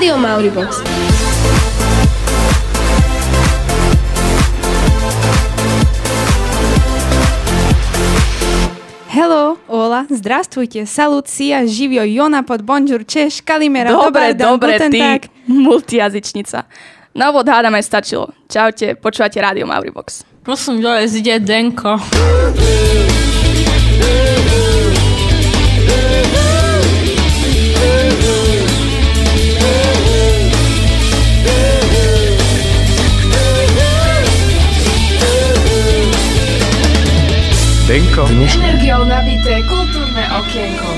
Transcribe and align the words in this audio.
Rádio 0.00 0.16
Mauribox. 0.16 0.80
Hello, 9.12 9.56
hola, 9.68 10.06
zdravstvujte, 10.08 10.86
salut, 10.86 11.28
sia, 11.28 11.66
živio, 11.66 12.00
jona 12.08 12.40
pod 12.42 12.62
bonjour, 12.62 13.04
češ, 13.04 13.44
kalimera, 13.44 13.92
Dobre, 13.92 14.32
dobre, 14.32 14.72
guten 14.72 14.92
ty, 14.92 14.98
tag. 14.98 15.20
multijazyčnica. 15.46 16.62
Na 17.14 17.28
úvod 17.28 17.44
hádam 17.44 17.76
aj 17.76 17.84
stačilo. 17.84 18.32
Čaute, 18.48 18.96
počúvate 18.96 19.36
Rádio 19.36 19.68
Mauribox. 19.68 20.24
Prosím, 20.40 20.80
dole 20.80 21.04
zide 21.04 21.36
Denko. 21.44 22.00
Denko. 37.90 38.22
Energiou 38.30 39.02
nabité 39.02 39.66
kultúrne 39.66 40.22
okienko. 40.38 40.90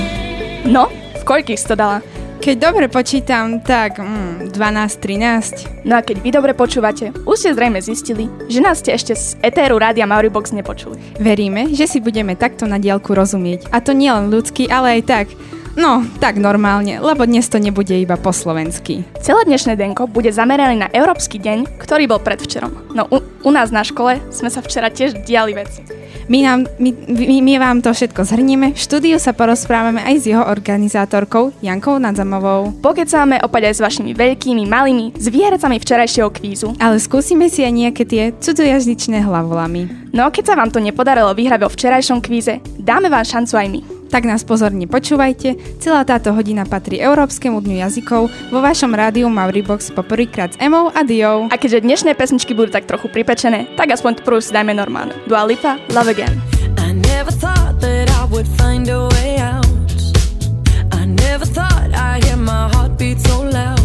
No, 0.69 0.93
v 0.93 1.23
koľkých 1.25 1.57
si 1.57 1.65
to 1.65 1.73
dala? 1.73 2.05
Keď 2.37 2.55
dobre 2.61 2.85
počítam, 2.85 3.65
tak 3.65 3.97
mm, 3.97 4.53
12, 4.53 5.01
13. 5.01 5.89
No 5.89 5.97
a 5.97 6.05
keď 6.05 6.21
vy 6.21 6.29
dobre 6.29 6.53
počúvate, 6.53 7.09
už 7.25 7.33
ste 7.33 7.57
zrejme 7.57 7.81
zistili, 7.81 8.29
že 8.45 8.61
nás 8.61 8.77
ste 8.77 8.93
ešte 8.93 9.17
z 9.17 9.33
etéru 9.41 9.81
Rádia 9.81 10.05
Mauribox 10.05 10.53
nepočuli. 10.53 11.01
Veríme, 11.17 11.73
že 11.73 11.89
si 11.89 11.97
budeme 11.97 12.37
takto 12.37 12.69
na 12.69 12.77
diálku 12.77 13.17
rozumieť. 13.17 13.73
A 13.73 13.81
to 13.81 13.97
nielen 13.97 14.29
ľudský, 14.29 14.69
ale 14.69 15.01
aj 15.01 15.09
tak. 15.09 15.27
No, 15.73 16.05
tak 16.21 16.37
normálne, 16.37 17.01
lebo 17.01 17.25
dnes 17.25 17.49
to 17.49 17.57
nebude 17.57 17.97
iba 17.97 18.13
po 18.13 18.29
slovensky. 18.29 19.01
Celé 19.17 19.41
dnešné 19.49 19.73
denko 19.73 20.05
bude 20.05 20.29
zamerané 20.29 20.77
na 20.77 20.89
Európsky 20.93 21.41
deň, 21.41 21.81
ktorý 21.81 22.05
bol 22.05 22.21
predvčerom. 22.21 22.93
No 22.93 23.09
u, 23.09 23.25
u 23.25 23.49
nás 23.49 23.73
na 23.73 23.81
škole 23.81 24.21
sme 24.29 24.53
sa 24.53 24.61
včera 24.61 24.93
tiež 24.93 25.25
diali 25.25 25.57
veci. 25.57 25.81
My, 26.29 26.39
nám, 26.45 26.69
my, 26.79 26.93
my, 27.09 27.37
my 27.41 27.53
vám 27.59 27.77
to 27.83 27.91
všetko 27.91 28.23
zhrnieme, 28.23 28.71
v 28.71 28.79
štúdiu 28.79 29.17
sa 29.19 29.35
porozprávame 29.35 29.99
aj 30.05 30.15
s 30.23 30.23
jeho 30.29 30.45
organizátorkou 30.45 31.51
Jankou 31.59 31.99
Nadzamovou. 31.99 32.79
Pokecáme 32.79 33.43
opäť 33.43 33.73
aj 33.73 33.75
s 33.75 33.83
vašimi 33.83 34.15
veľkými, 34.15 34.63
malými, 34.63 35.19
s 35.19 35.27
výhercami 35.27 35.81
včerajšieho 35.83 36.29
kvízu. 36.31 36.79
Ale 36.79 37.01
skúsime 37.01 37.51
si 37.51 37.65
aj 37.65 37.73
nejaké 37.75 38.03
tie 38.07 38.31
cudzojazyčné 38.39 39.19
hlavolamy. 39.25 40.13
No 40.15 40.29
keď 40.29 40.53
sa 40.53 40.55
vám 40.55 40.71
to 40.71 40.79
nepodarilo 40.79 41.33
vyhrať 41.35 41.59
vo 41.65 41.73
včerajšom 41.73 42.23
kvíze, 42.23 42.63
dáme 42.79 43.11
vám 43.11 43.27
šancu 43.27 43.57
aj 43.57 43.67
my. 43.67 43.92
Tak 44.13 44.29
nás 44.29 44.45
pozorne 44.45 44.85
počúvajte, 44.85 45.81
celá 45.81 46.05
táto 46.05 46.37
hodina 46.37 46.69
patrí 46.69 47.01
Európskemu 47.01 47.57
dňu 47.65 47.81
jazykov 47.81 48.29
vo 48.53 48.59
vašom 48.61 48.93
rádiu 48.93 49.25
Mauribox 49.25 49.89
poprvýkrát 49.89 50.53
s 50.53 50.61
Emou 50.61 50.93
a 50.93 51.01
Diou. 51.01 51.49
A 51.49 51.57
keďže 51.57 51.81
dnešné 51.81 52.13
pesničky 52.13 52.53
budú 52.53 52.69
tak 52.69 52.85
trochu 52.85 53.09
pripečené, 53.09 53.73
tak 53.73 53.89
aspoň 53.89 54.21
prvú 54.21 54.37
si 54.37 54.53
dajme 54.53 54.77
normálne. 54.77 55.17
Dua 55.25 55.49
Lipa, 55.49 55.81
Love 55.89 56.13
Again. 56.13 56.37
I 56.77 56.93
never 56.93 57.33
thought 57.33 57.81
that 57.81 58.13
I 58.13 58.29
would 58.29 58.45
find 58.53 58.85
a 58.85 59.09
way 59.17 59.41
out. 59.41 59.65
I 60.93 61.09
never 61.09 61.49
thought 61.49 61.89
I'd 61.89 62.21
hear 62.21 62.37
my 62.37 62.69
heartbeat 62.69 63.17
so 63.17 63.41
loud. 63.41 63.82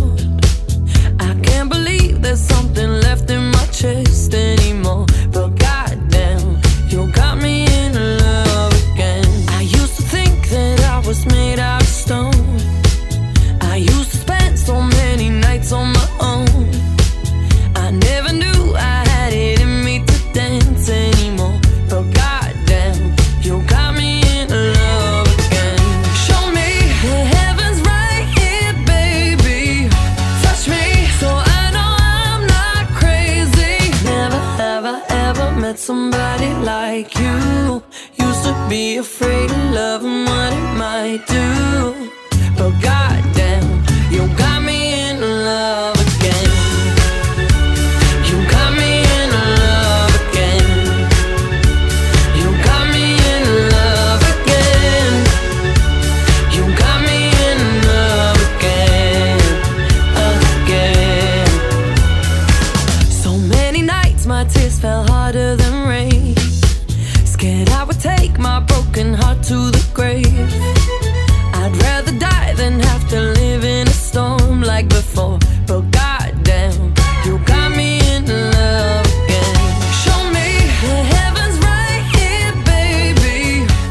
Somebody 35.89 36.53
like 36.65 37.19
you. 37.19 37.83
Used 38.19 38.45
to 38.45 38.67
be 38.69 38.99
afraid 38.99 39.58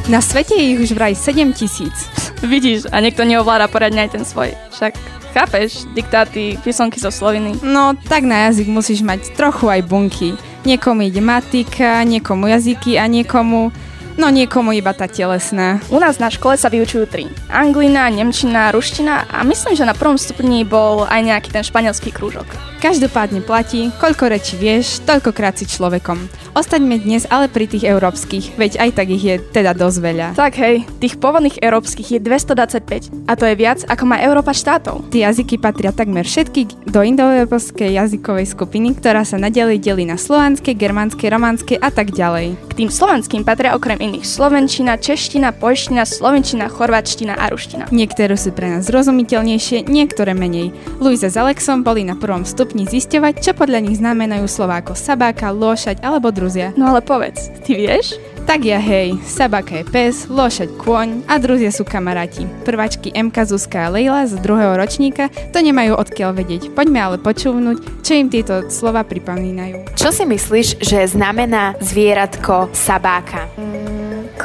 Na 0.08 0.24
svete 0.24 0.56
je 0.56 0.72
ich 0.72 0.80
už 0.80 0.96
vraj 0.96 1.12
7 1.12 1.52
tisíc. 1.52 2.08
Vidíš, 2.40 2.88
a 2.96 3.04
niekto 3.04 3.28
neovláda 3.28 3.68
poriadne 3.68 4.08
aj 4.08 4.16
ten 4.16 4.24
svoj. 4.24 4.56
Však 4.72 4.96
chápeš, 5.36 5.84
diktáty, 5.92 6.56
písomky 6.64 6.96
zo 6.96 7.12
Sloviny. 7.12 7.60
No, 7.60 7.92
tak 8.08 8.24
na 8.24 8.48
jazyk 8.48 8.72
musíš 8.72 9.04
mať 9.04 9.36
trochu 9.36 9.68
aj 9.68 9.84
bunky. 9.84 10.40
Niekomu 10.64 11.12
ide 11.12 11.20
matika, 11.20 12.08
niekomu 12.08 12.48
jazyky 12.48 12.96
a 12.96 13.04
niekomu... 13.12 13.76
No 14.18 14.34
niekomu 14.34 14.74
iba 14.74 14.98
tá 14.98 15.06
telesná. 15.06 15.78
U 15.94 16.02
nás 16.02 16.18
na 16.18 16.34
škole 16.34 16.58
sa 16.58 16.74
vyučujú 16.74 17.06
tri. 17.06 17.30
Anglina, 17.54 18.10
nemčina, 18.10 18.74
ruština 18.74 19.30
a 19.30 19.46
myslím, 19.46 19.78
že 19.78 19.86
na 19.86 19.94
prvom 19.94 20.18
stupni 20.18 20.66
bol 20.66 21.06
aj 21.06 21.22
nejaký 21.22 21.54
ten 21.54 21.62
španielský 21.62 22.10
krúžok. 22.10 22.50
Každopádne 22.82 23.46
platí, 23.46 23.94
koľko 24.02 24.34
rečí 24.34 24.58
vieš, 24.58 25.06
toľkokrát 25.06 25.62
si 25.62 25.70
človekom. 25.70 26.18
Ostaňme 26.58 26.98
dnes 26.98 27.30
ale 27.30 27.46
pri 27.46 27.70
tých 27.70 27.86
európskych, 27.86 28.58
veď 28.58 28.82
aj 28.82 28.90
tak 28.98 29.08
ich 29.14 29.22
je 29.22 29.36
teda 29.38 29.78
dosť 29.78 29.98
veľa. 30.02 30.28
Tak 30.34 30.54
hej, 30.62 30.86
tých 30.98 31.22
pôvodných 31.22 31.62
európskych 31.62 32.18
je 32.18 32.20
225 32.22 33.30
a 33.30 33.34
to 33.38 33.46
je 33.46 33.54
viac 33.54 33.86
ako 33.86 34.04
má 34.10 34.18
Európa 34.18 34.54
štátov. 34.54 35.14
Tie 35.14 35.26
jazyky 35.26 35.62
patria 35.62 35.94
takmer 35.94 36.26
všetky 36.26 36.90
do 36.90 37.06
indoeurópskej 37.06 37.94
jazykovej 37.98 38.50
skupiny, 38.50 38.98
ktorá 38.98 39.22
sa 39.22 39.38
nadalej 39.38 39.78
delí 39.78 40.10
na 40.10 40.18
slovanské, 40.18 40.74
germánske, 40.74 41.30
románske 41.30 41.78
a 41.78 41.94
tak 41.94 42.14
ďalej. 42.14 42.58
K 42.74 42.74
tým 42.74 42.90
slovanským 42.90 43.46
patria 43.46 43.78
okrem 43.78 43.98
iných 44.08 44.26
slovenčina, 44.26 44.96
čeština, 44.96 45.52
poľština, 45.52 46.08
slovenčina, 46.08 46.72
chorvačtina 46.72 47.36
a 47.36 47.52
ruština. 47.52 47.92
Niektoré 47.92 48.40
sú 48.40 48.56
pre 48.56 48.72
nás 48.72 48.88
zrozumiteľnejšie, 48.88 49.92
niektoré 49.92 50.32
menej. 50.32 50.72
Luisa 51.04 51.28
s 51.28 51.36
Alexom 51.36 51.84
boli 51.84 52.08
na 52.08 52.16
prvom 52.16 52.48
stupni 52.48 52.88
zisťovať, 52.88 53.44
čo 53.44 53.52
podľa 53.52 53.84
nich 53.84 54.00
znamenajú 54.00 54.48
slova 54.48 54.80
ako 54.80 54.96
sabáka, 54.96 55.52
lošať 55.52 56.02
alebo 56.02 56.32
druzia. 56.32 56.72
No 56.80 56.96
ale 56.96 57.04
povedz, 57.04 57.52
ty 57.68 57.76
vieš? 57.76 58.16
Tak 58.48 58.64
ja 58.64 58.80
hej, 58.80 59.20
sabaka 59.28 59.84
je 59.84 59.86
pes, 59.92 60.24
lošať 60.32 60.80
kôň 60.80 61.28
a 61.28 61.36
druzia 61.36 61.68
sú 61.68 61.84
kamaráti. 61.84 62.48
Prváčky 62.64 63.12
MK, 63.12 63.44
Zuzka 63.44 63.92
a 63.92 63.92
Leila 63.92 64.24
z 64.24 64.40
druhého 64.40 64.72
ročníka 64.80 65.28
to 65.52 65.60
nemajú 65.60 66.00
odkiaľ 66.00 66.32
vedieť. 66.32 66.72
Poďme 66.72 67.04
ale 67.04 67.18
počúvnuť, 67.20 68.08
čo 68.08 68.16
im 68.16 68.32
tieto 68.32 68.72
slova 68.72 69.04
pripomínajú. 69.04 69.92
Čo 70.00 70.16
si 70.16 70.24
myslíš, 70.24 70.80
že 70.80 71.12
znamená 71.12 71.76
zvieratko 71.84 72.72
sabáka? 72.72 73.52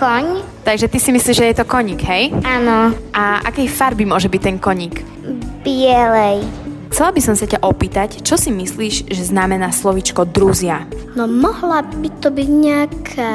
Koň? 0.03 0.43
Takže 0.67 0.91
ty 0.91 0.99
si 0.99 1.15
myslíš, 1.15 1.37
že 1.39 1.47
je 1.47 1.57
to 1.63 1.63
koník, 1.63 2.03
hej? 2.03 2.35
Áno. 2.43 2.91
A 3.15 3.39
akej 3.47 3.71
farby 3.71 4.03
môže 4.03 4.27
byť 4.27 4.43
ten 4.43 4.59
koník? 4.59 4.99
Bielej. 5.63 6.43
Chcela 6.91 7.15
by 7.15 7.23
som 7.23 7.39
sa 7.39 7.47
ťa 7.47 7.63
opýtať, 7.63 8.19
čo 8.27 8.35
si 8.35 8.51
myslíš, 8.51 9.07
že 9.07 9.23
znamená 9.31 9.71
slovičko 9.71 10.27
druzia? 10.27 10.91
No 11.15 11.31
mohla 11.31 11.87
by 11.87 12.11
to 12.19 12.35
byť 12.35 12.49
nejaká 12.51 13.35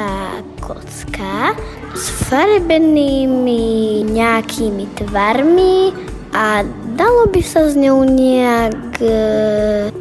kocka 0.60 1.56
s 1.96 2.04
farbenými 2.28 4.04
nejakými 4.04 4.92
tvarmi 4.92 5.96
a 6.36 6.68
dalo 7.00 7.32
by 7.32 7.40
sa 7.40 7.64
s 7.64 7.80
ňou 7.80 8.04
nejak, 8.04 9.00
e, 9.00 9.16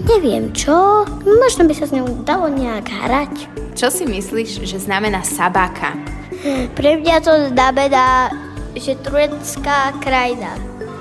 neviem 0.03 0.51
čo, 0.51 1.07
možno 1.23 1.63
by 1.63 1.73
sa 1.79 1.87
s 1.87 1.95
ňou 1.95 2.27
dalo 2.27 2.51
nejak 2.51 2.91
hrať. 2.91 3.35
Čo 3.71 3.87
si 3.87 4.03
myslíš, 4.03 4.67
že 4.67 4.83
znamená 4.83 5.23
sabáka? 5.23 5.95
Pre 6.77 6.91
mňa 7.01 7.15
to 7.23 7.33
znamená, 7.53 8.29
že 8.77 8.93
turecká 9.01 9.93
krajina. 9.97 10.53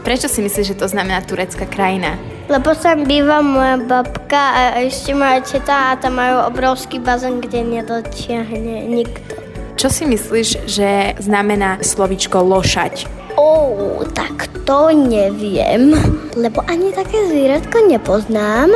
Prečo 0.07 0.31
si 0.31 0.41
myslíš, 0.41 0.73
že 0.73 0.81
to 0.81 0.87
znamená 0.87 1.21
turecká 1.27 1.67
krajina? 1.67 2.15
Lebo 2.47 2.79
tam 2.79 3.03
býva 3.05 3.43
moja 3.43 3.75
babka 3.75 4.55
a 4.55 4.63
ešte 4.79 5.11
moja 5.19 5.43
teta 5.43 5.93
a 5.93 5.99
tam 5.99 6.23
majú 6.23 6.47
obrovský 6.47 7.03
bazén, 7.03 7.43
kde 7.43 7.83
nedotiahne 7.83 8.87
nikto. 8.87 9.35
Čo 9.75 9.91
si 9.91 10.07
myslíš, 10.07 10.49
že 10.65 11.19
znamená 11.19 11.83
slovičko 11.83 12.39
lošať? 12.41 13.05
Ó, 13.37 14.01
tak 14.15 14.49
to 14.65 14.95
neviem, 14.95 15.93
lebo 16.39 16.65
ani 16.65 16.95
také 16.95 17.29
zvieratko 17.29 17.85
nepoznám. 17.91 18.73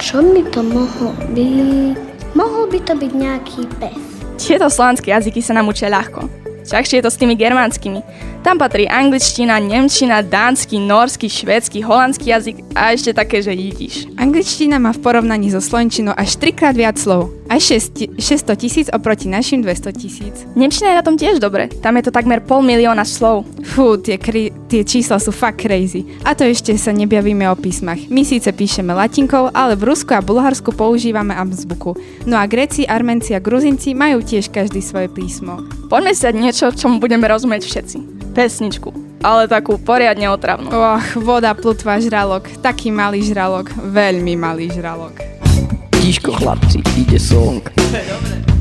Čo 0.00 0.24
by 0.24 0.42
to 0.50 0.60
mohlo 0.64 1.12
byť? 1.36 1.94
Mohol 2.32 2.64
by 2.72 2.78
to 2.80 2.92
byť 2.96 3.12
nejaký 3.12 3.62
pes. 3.76 4.11
Tieto 4.42 4.66
slovanské 4.66 5.14
jazyky 5.14 5.38
sa 5.38 5.54
nám 5.54 5.70
učia 5.70 5.86
ľahko. 5.86 6.26
Ťažšie 6.66 6.98
je 6.98 7.04
to 7.06 7.14
s 7.14 7.20
tými 7.22 7.38
germánskymi. 7.38 8.02
Tam 8.42 8.58
patrí 8.58 8.90
angličtina, 8.90 9.62
nemčina, 9.62 10.18
dánsky, 10.18 10.82
norsky, 10.82 11.30
švédsky, 11.30 11.78
holandský 11.78 12.34
jazyk 12.34 12.56
a 12.74 12.90
ešte 12.90 13.14
také, 13.14 13.38
že 13.38 13.54
vidíš. 13.54 14.10
Angličtina 14.18 14.82
má 14.82 14.90
v 14.90 14.98
porovnaní 14.98 15.46
so 15.54 15.62
slovenčinou 15.62 16.10
až 16.18 16.42
trikrát 16.42 16.74
viac 16.74 16.98
slov. 16.98 17.30
6, 17.46 18.18
600 18.18 18.58
tisíc 18.58 18.86
oproti 18.90 19.30
našim 19.30 19.62
200 19.62 19.94
tisíc. 19.94 20.34
Nemčina 20.58 20.90
je 20.90 20.98
na 20.98 21.06
tom 21.06 21.14
tiež 21.14 21.38
dobre. 21.38 21.70
Tam 21.70 21.94
je 21.94 22.02
to 22.02 22.10
takmer 22.10 22.42
pol 22.42 22.66
milióna 22.66 23.06
slov. 23.06 23.46
Fú, 23.62 23.94
tie, 23.94 24.18
kri- 24.18 24.50
tie 24.66 24.82
čísla 24.82 25.22
sú 25.22 25.30
fakt 25.30 25.62
crazy. 25.62 26.02
A 26.26 26.34
to 26.34 26.42
ešte 26.42 26.74
sa 26.74 26.90
nebavíme 26.90 27.46
o 27.46 27.54
písmach. 27.54 28.10
My 28.10 28.26
síce 28.26 28.50
píšeme 28.50 28.90
latinkou, 28.90 29.54
ale 29.54 29.78
v 29.78 29.86
Rusku 29.94 30.18
a 30.18 30.24
Bulharsku 30.24 30.74
používame 30.74 31.30
azbuku. 31.38 31.94
No 32.26 32.34
a 32.42 32.50
Gréci, 32.50 32.90
Armenci 32.90 33.38
a 33.38 33.44
Gruzinci 33.44 33.94
majú 33.94 34.18
tiež 34.18 34.50
každý 34.50 34.82
svoje 34.82 35.06
písmo. 35.06 35.62
Poďme 35.86 36.10
dať 36.10 36.34
niečo, 36.34 36.66
čomu 36.74 36.98
budeme 36.98 37.30
rozumieť 37.30 37.62
všetci. 37.68 38.21
Pesničku. 38.32 38.90
Ale 39.22 39.46
takú 39.46 39.78
poriadne 39.78 40.26
otravnú. 40.32 40.72
Och, 40.72 41.22
voda, 41.22 41.54
plutva, 41.54 42.02
žralok. 42.02 42.48
Taký 42.58 42.90
malý 42.90 43.22
žralok. 43.22 43.70
Veľmi 43.76 44.34
malý 44.34 44.72
žralok. 44.72 45.20
Tiško 46.02 46.34
chlapci, 46.34 46.82
ide 46.98 47.20
song. 47.20 47.62
Baby 47.92 48.51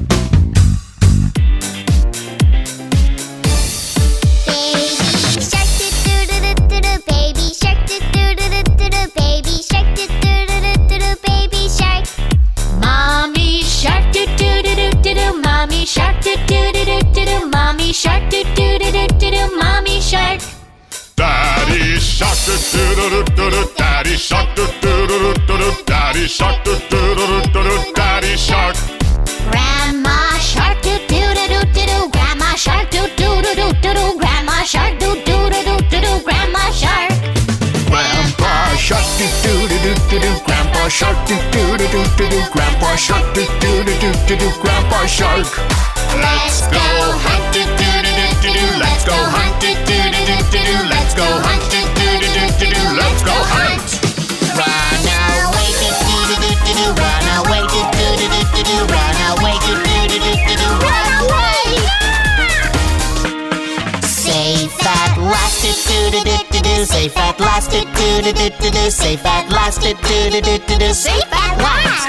last 65.32 65.64
do 65.64 65.72
do 65.88 66.12
do 66.12 66.20
do 66.28 66.36
do 66.52 66.60
do 66.62 66.86
safe 66.86 67.18
at 67.18 67.40
last 67.40 67.72
do 67.72 67.80
do 67.96 68.22
do 68.22 68.32
do 68.34 68.50
do 68.60 68.70
do 68.72 68.92
safe 68.92 69.26
at 69.26 69.50
last 69.50 69.82
do 69.82 69.94
do 69.94 70.30
do 70.32 70.42
do 70.42 70.58
do 70.68 70.76
do 70.78 70.94
safe 70.94 71.32
at 71.32 71.56
last 71.58 72.08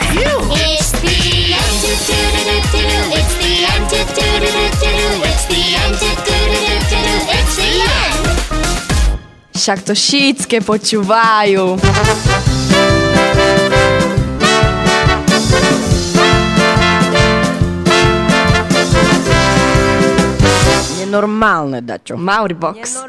It's 0.59 0.91
the 0.99 1.55
end 1.55 1.77
do 1.83 1.93
do 2.07 2.19
do 2.35 2.43
do 2.49 2.57
do 2.73 2.83
do 2.83 2.99
it's 3.19 3.35
the 3.39 3.53
end 3.73 3.87
do 3.93 4.01
do 4.17 4.27
do 4.43 4.51
do 4.51 4.65
do 4.83 4.91
do 4.99 5.09
it's 5.31 5.45
the 5.47 5.63
end 5.83 5.95
do 6.03 6.11
do 6.27 6.37
do 6.51 6.59
do 6.67 6.75
do 6.91 6.99
do 7.07 7.15
it's 7.31 7.55
the 7.57 7.71
end 7.95 8.23
Však 9.53 9.79
to 9.87 9.95
šítske 9.95 10.59
počúvajú. 10.65 11.79
Nenormálne, 21.13 21.85
dačo. 21.85 22.17
Mauribox. 22.17 23.05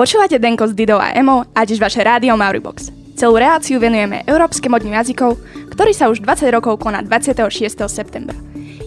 Počúvate 0.00 0.40
Denko 0.40 0.64
s 0.64 0.72
Didou 0.72 0.96
a 0.96 1.12
Emo 1.12 1.44
a 1.52 1.68
tiež 1.68 1.76
vaše 1.76 2.00
rádio 2.00 2.32
Mauribox. 2.40 2.88
Celú 3.20 3.36
reláciu 3.36 3.76
venujeme 3.76 4.24
európskym 4.24 4.72
modným 4.72 4.96
jazykov, 4.96 5.36
ktorý 5.76 5.92
sa 5.92 6.08
už 6.08 6.24
20 6.24 6.48
rokov 6.56 6.80
koná 6.80 7.04
26. 7.04 7.52
septembra. 7.84 8.32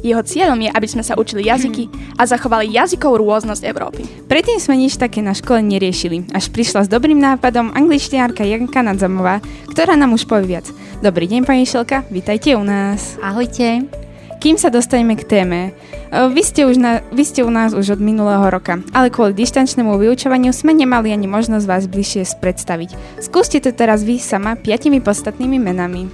Jeho 0.02 0.26
cieľom 0.26 0.58
je, 0.58 0.74
aby 0.74 0.88
sme 0.90 1.06
sa 1.06 1.14
učili 1.14 1.46
jazyky 1.46 2.18
a 2.18 2.26
zachovali 2.26 2.74
jazykov 2.74 3.22
rôznosť 3.22 3.62
Európy. 3.62 4.10
Predtým 4.26 4.58
sme 4.58 4.74
nič 4.74 4.98
také 4.98 5.22
na 5.22 5.38
škole 5.38 5.62
neriešili, 5.62 6.34
až 6.34 6.50
prišla 6.50 6.90
s 6.90 6.90
dobrým 6.90 7.22
nápadom 7.22 7.78
angličtiárka 7.78 8.42
Janka 8.42 8.82
Nadzamová, 8.82 9.38
ktorá 9.70 9.94
nám 9.94 10.18
už 10.18 10.26
povie 10.26 10.58
viac. 10.58 10.66
Dobrý 11.06 11.30
deň, 11.30 11.46
pani 11.46 11.70
Šelka, 11.70 12.10
vítajte 12.10 12.58
u 12.58 12.66
nás. 12.66 13.22
Ahojte. 13.22 14.07
Kým 14.48 14.56
sa 14.56 14.72
dostaneme 14.72 15.20
k 15.20 15.28
téme, 15.28 15.76
e, 16.08 16.24
vy 16.32 16.40
ste, 16.40 16.64
už 16.64 16.80
na, 16.80 17.04
vy 17.12 17.28
ste 17.28 17.44
u 17.44 17.52
nás 17.52 17.76
už 17.76 18.00
od 18.00 18.02
minulého 18.02 18.48
roka, 18.48 18.80
ale 18.96 19.12
kvôli 19.12 19.36
dištančnému 19.36 20.00
vyučovaniu 20.00 20.56
sme 20.56 20.72
nemali 20.72 21.12
ani 21.12 21.28
možnosť 21.28 21.68
vás 21.68 21.84
bližšie 21.84 22.40
predstaviť. 22.40 23.20
Skúste 23.20 23.60
to 23.60 23.76
teraz 23.76 24.08
vy 24.08 24.16
sama 24.16 24.56
piatimi 24.56 25.04
podstatnými 25.04 25.60
menami. 25.60 26.08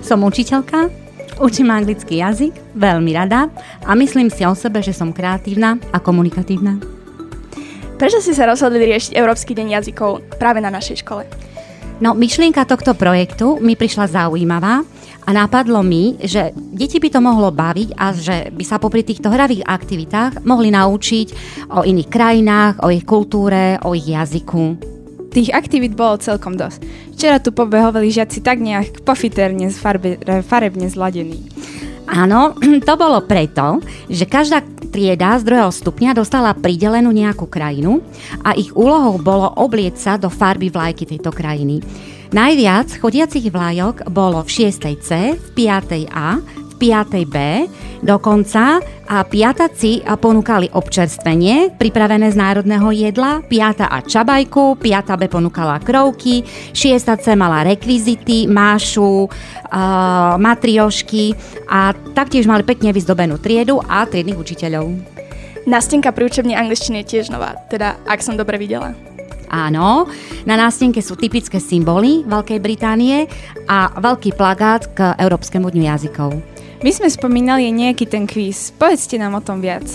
Som 0.00 0.24
učiteľka, 0.24 0.88
učím 1.36 1.76
anglický 1.76 2.24
jazyk, 2.24 2.56
veľmi 2.72 3.12
rada 3.12 3.52
a 3.84 3.92
myslím 3.92 4.32
si 4.32 4.40
o 4.48 4.56
sebe, 4.56 4.80
že 4.80 4.96
som 4.96 5.12
kreatívna 5.12 5.76
a 5.92 6.00
komunikatívna. 6.00 6.80
Prečo 8.00 8.24
ste 8.24 8.32
sa 8.32 8.48
rozhodli 8.48 8.80
riešiť 8.80 9.12
Európsky 9.12 9.52
deň 9.52 9.76
jazykov 9.76 10.24
práve 10.40 10.64
na 10.64 10.72
našej 10.72 11.04
škole? 11.04 11.28
No, 12.00 12.16
myšlienka 12.16 12.64
tohto 12.64 12.96
projektu 12.96 13.60
mi 13.60 13.76
prišla 13.76 14.08
zaujímavá 14.24 14.95
a 15.26 15.30
napadlo 15.34 15.82
mi, 15.82 16.14
že 16.22 16.54
deti 16.54 17.02
by 17.02 17.10
to 17.10 17.18
mohlo 17.18 17.50
baviť 17.50 17.98
a 17.98 18.14
že 18.14 18.36
by 18.54 18.62
sa 18.62 18.78
popri 18.78 19.02
týchto 19.02 19.26
hravých 19.26 19.66
aktivitách 19.66 20.46
mohli 20.46 20.70
naučiť 20.70 21.28
o 21.74 21.82
iných 21.82 22.08
krajinách, 22.08 22.86
o 22.86 22.94
ich 22.94 23.02
kultúre, 23.02 23.82
o 23.82 23.90
ich 23.98 24.06
jazyku. 24.06 24.78
Tých 25.34 25.50
aktivít 25.50 25.98
bolo 25.98 26.22
celkom 26.22 26.54
dosť. 26.54 26.80
Včera 27.18 27.42
tu 27.42 27.50
pobehovali 27.50 28.08
žiaci 28.08 28.38
tak 28.40 28.62
nejak 28.62 29.02
pofiterne 29.02 29.68
farbe, 29.74 30.16
farebne 30.46 30.86
zladení. 30.86 31.42
Áno, 32.06 32.54
to 32.86 32.94
bolo 32.94 33.18
preto, 33.26 33.82
že 34.06 34.30
každá 34.30 34.62
trieda 34.94 35.36
z 35.36 35.44
druhého 35.44 35.74
stupňa 35.74 36.14
dostala 36.14 36.54
pridelenú 36.54 37.10
nejakú 37.10 37.50
krajinu 37.50 38.00
a 38.46 38.54
ich 38.54 38.70
úlohou 38.72 39.18
bolo 39.18 39.50
oblieť 39.58 39.94
sa 39.98 40.12
do 40.14 40.30
farby 40.30 40.70
vlajky 40.70 41.04
tejto 41.04 41.34
krajiny. 41.34 41.82
Najviac 42.34 42.98
chodiacich 42.98 43.46
vlajok 43.54 44.10
bolo 44.10 44.42
v 44.42 44.50
6. 44.66 44.98
C, 44.98 45.10
v 45.38 45.46
5. 45.54 46.10
A, 46.10 46.42
v 46.42 46.72
5. 46.74 47.22
B, 47.30 47.36
dokonca 48.02 48.82
a 49.06 49.22
piataci 49.22 50.02
ponúkali 50.02 50.66
občerstvenie 50.74 51.78
pripravené 51.78 52.26
z 52.34 52.36
národného 52.36 52.90
jedla, 52.90 53.38
piata 53.46 53.86
A 53.86 54.02
čabajku, 54.02 54.74
piata 54.82 55.14
B 55.14 55.30
ponúkala 55.30 55.78
krovky, 55.78 56.42
6. 56.74 57.22
C 57.22 57.38
mala 57.38 57.62
rekvizity, 57.62 58.50
mášu, 58.50 59.30
uh, 59.30 60.34
matriošky 60.36 61.38
a 61.70 61.94
taktiež 61.94 62.50
mali 62.50 62.66
pekne 62.66 62.90
vyzdobenú 62.90 63.38
triedu 63.38 63.78
a 63.86 64.02
triednych 64.02 64.38
učiteľov. 64.38 64.90
Nástenka 65.70 66.10
pri 66.10 66.26
učebni 66.26 66.58
angličtiny 66.58 67.06
je 67.06 67.10
tiež 67.18 67.30
nová, 67.30 67.54
teda 67.70 67.98
ak 68.10 68.22
som 68.22 68.34
dobre 68.34 68.58
videla. 68.58 69.05
Áno, 69.56 70.04
na 70.44 70.60
nástenke 70.60 71.00
sú 71.00 71.16
typické 71.16 71.56
symboly 71.56 72.28
Veľkej 72.28 72.60
Británie 72.60 73.24
a 73.64 73.88
veľký 73.96 74.36
plagát 74.36 74.92
k 74.92 75.16
Európskemu 75.16 75.72
dňu 75.72 75.84
jazykov. 75.88 76.36
My 76.84 76.92
sme 76.92 77.08
spomínali 77.08 77.72
nejaký 77.72 78.04
ten 78.04 78.28
kvíz. 78.28 78.76
Povedzte 78.76 79.16
nám 79.16 79.40
o 79.40 79.40
tom 79.40 79.64
viac. 79.64 79.88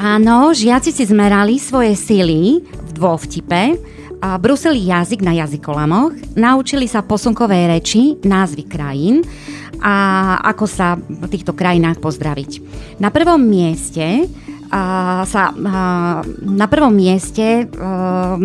Áno, 0.00 0.56
žiaci 0.56 0.96
si 0.96 1.04
zmerali 1.04 1.60
svoje 1.60 1.92
sily 1.92 2.64
v 2.64 2.90
dôvtipe, 2.96 3.76
a 4.18 4.34
bruseli 4.34 4.90
jazyk 4.90 5.22
na 5.22 5.30
jazykolamoch, 5.30 6.34
naučili 6.34 6.90
sa 6.90 7.06
posunkovej 7.06 7.70
reči, 7.70 8.18
názvy 8.26 8.66
krajín 8.66 9.22
a 9.78 10.34
ako 10.42 10.66
sa 10.66 10.98
v 10.98 11.30
týchto 11.30 11.54
krajinách 11.54 12.02
pozdraviť. 12.02 12.50
Na 12.98 13.14
prvom 13.14 13.38
mieste 13.38 14.26
sa 15.24 15.42
na 16.44 16.66
prvom 16.68 16.92
mieste 16.92 17.66
a, 17.80 18.36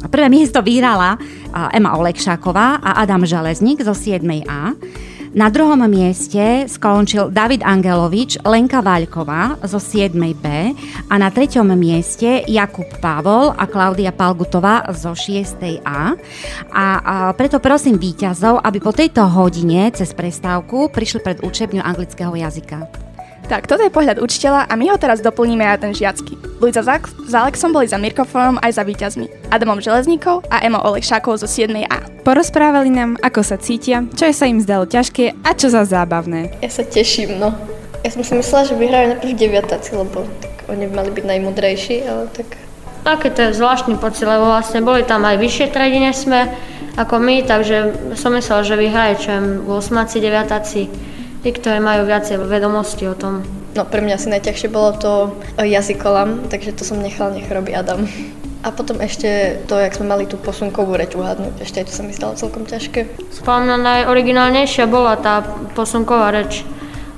Prvé 0.00 0.32
miesto 0.32 0.64
vyhrala 0.64 1.20
Ema 1.76 1.92
Olekšáková 1.92 2.80
a 2.80 3.04
Adam 3.04 3.20
Železník 3.20 3.84
zo 3.84 3.92
7A. 3.92 4.72
Na 5.36 5.52
druhom 5.52 5.78
mieste 5.86 6.64
skončil 6.66 7.28
David 7.28 7.60
Angelovič, 7.60 8.40
Lenka 8.48 8.80
Vaľková 8.80 9.60
zo 9.68 9.76
7B 9.76 10.46
a 11.04 11.14
na 11.20 11.28
treťom 11.28 11.76
mieste 11.76 12.48
Jakub 12.48 12.88
Pavol 12.98 13.52
a 13.52 13.68
Klaudia 13.68 14.10
Palgutová 14.10 14.88
zo 14.96 15.12
6A. 15.12 16.16
A, 16.72 16.84
preto 17.36 17.60
prosím 17.60 18.00
výťazov, 18.00 18.56
aby 18.64 18.80
po 18.80 18.96
tejto 18.96 19.28
hodine 19.28 19.92
cez 19.92 20.16
prestávku 20.16 20.88
prišli 20.88 21.20
pred 21.20 21.44
učebňu 21.44 21.84
anglického 21.84 22.32
jazyka. 22.40 23.09
Tak, 23.50 23.66
toto 23.66 23.82
je 23.82 23.90
pohľad 23.90 24.22
učiteľa 24.22 24.70
a 24.70 24.78
my 24.78 24.94
ho 24.94 24.96
teraz 24.96 25.18
doplníme 25.18 25.66
na 25.66 25.74
ten 25.74 25.90
žiacky. 25.90 26.38
Luisa 26.62 26.86
za, 26.86 27.02
za 27.26 27.42
Alexom 27.42 27.74
boli 27.74 27.90
za 27.90 27.98
mikrofónom 27.98 28.62
aj 28.62 28.78
za 28.78 28.86
víťazmi. 28.86 29.26
Adamom 29.50 29.82
Železníkov 29.82 30.46
a 30.54 30.62
Emo 30.62 30.78
Olekšákov 30.78 31.42
zo 31.42 31.50
7A. 31.50 32.22
Porozprávali 32.22 32.94
nám, 32.94 33.18
ako 33.18 33.42
sa 33.42 33.58
cítia, 33.58 34.06
čo 34.14 34.30
sa 34.30 34.46
im 34.46 34.62
zdalo 34.62 34.86
ťažké 34.86 35.34
a 35.42 35.50
čo 35.58 35.66
za 35.66 35.82
zábavné. 35.82 36.62
Ja 36.62 36.70
sa 36.70 36.86
teším, 36.86 37.42
no. 37.42 37.50
Ja 38.06 38.14
som 38.14 38.22
si 38.22 38.38
myslela, 38.38 38.70
že 38.70 38.78
vyhrajú 38.78 39.06
najprv 39.18 39.34
deviatáci, 39.34 39.90
lebo 39.98 40.22
tak 40.38 40.54
oni 40.70 40.86
mali 40.86 41.10
byť 41.10 41.24
najmudrejší, 41.26 42.06
ale 42.06 42.30
tak... 42.30 42.54
Také 43.02 43.34
to 43.34 43.50
je 43.50 43.58
zvláštny 43.58 43.98
pocit, 43.98 44.30
lebo 44.30 44.46
vlastne 44.46 44.78
boli 44.78 45.02
tam 45.02 45.26
aj 45.26 45.42
vyššie 45.42 45.74
triedy 45.74 45.98
než 45.98 46.22
sme 46.22 46.54
ako 46.94 47.18
my, 47.18 47.42
takže 47.42 47.98
som 48.14 48.30
myslela, 48.30 48.62
že 48.62 48.78
vyhrajú 48.78 49.14
čo 49.26 49.30
8 49.66 50.06
9 50.06 51.09
tí, 51.40 51.48
ktorí 51.52 51.80
majú 51.80 52.04
viacej 52.04 52.36
vedomosti 52.44 53.08
o 53.08 53.16
tom. 53.16 53.44
No 53.72 53.86
pre 53.86 54.02
mňa 54.02 54.18
asi 54.18 54.28
najťažšie 54.34 54.68
bolo 54.68 54.92
to 54.98 55.12
jazykolam, 55.56 56.50
takže 56.50 56.74
to 56.74 56.82
som 56.82 56.98
nechala, 57.00 57.34
nech 57.34 57.48
robí 57.48 57.72
Adam. 57.72 58.04
A 58.60 58.68
potom 58.68 59.00
ešte 59.00 59.56
to, 59.64 59.80
jak 59.80 59.96
sme 59.96 60.12
mali 60.12 60.28
tú 60.28 60.36
posunkovú 60.36 60.92
reč 60.92 61.16
uhadnúť, 61.16 61.64
ešte 61.64 61.80
aj 61.80 61.86
to 61.88 61.92
sa 61.96 62.02
mi 62.04 62.12
stalo 62.12 62.36
celkom 62.36 62.68
ťažké. 62.68 63.08
Spomínam, 63.32 63.80
najoriginálnejšia 63.80 64.84
bola 64.84 65.16
tá 65.16 65.40
posunková 65.72 66.28
reč. 66.28 66.60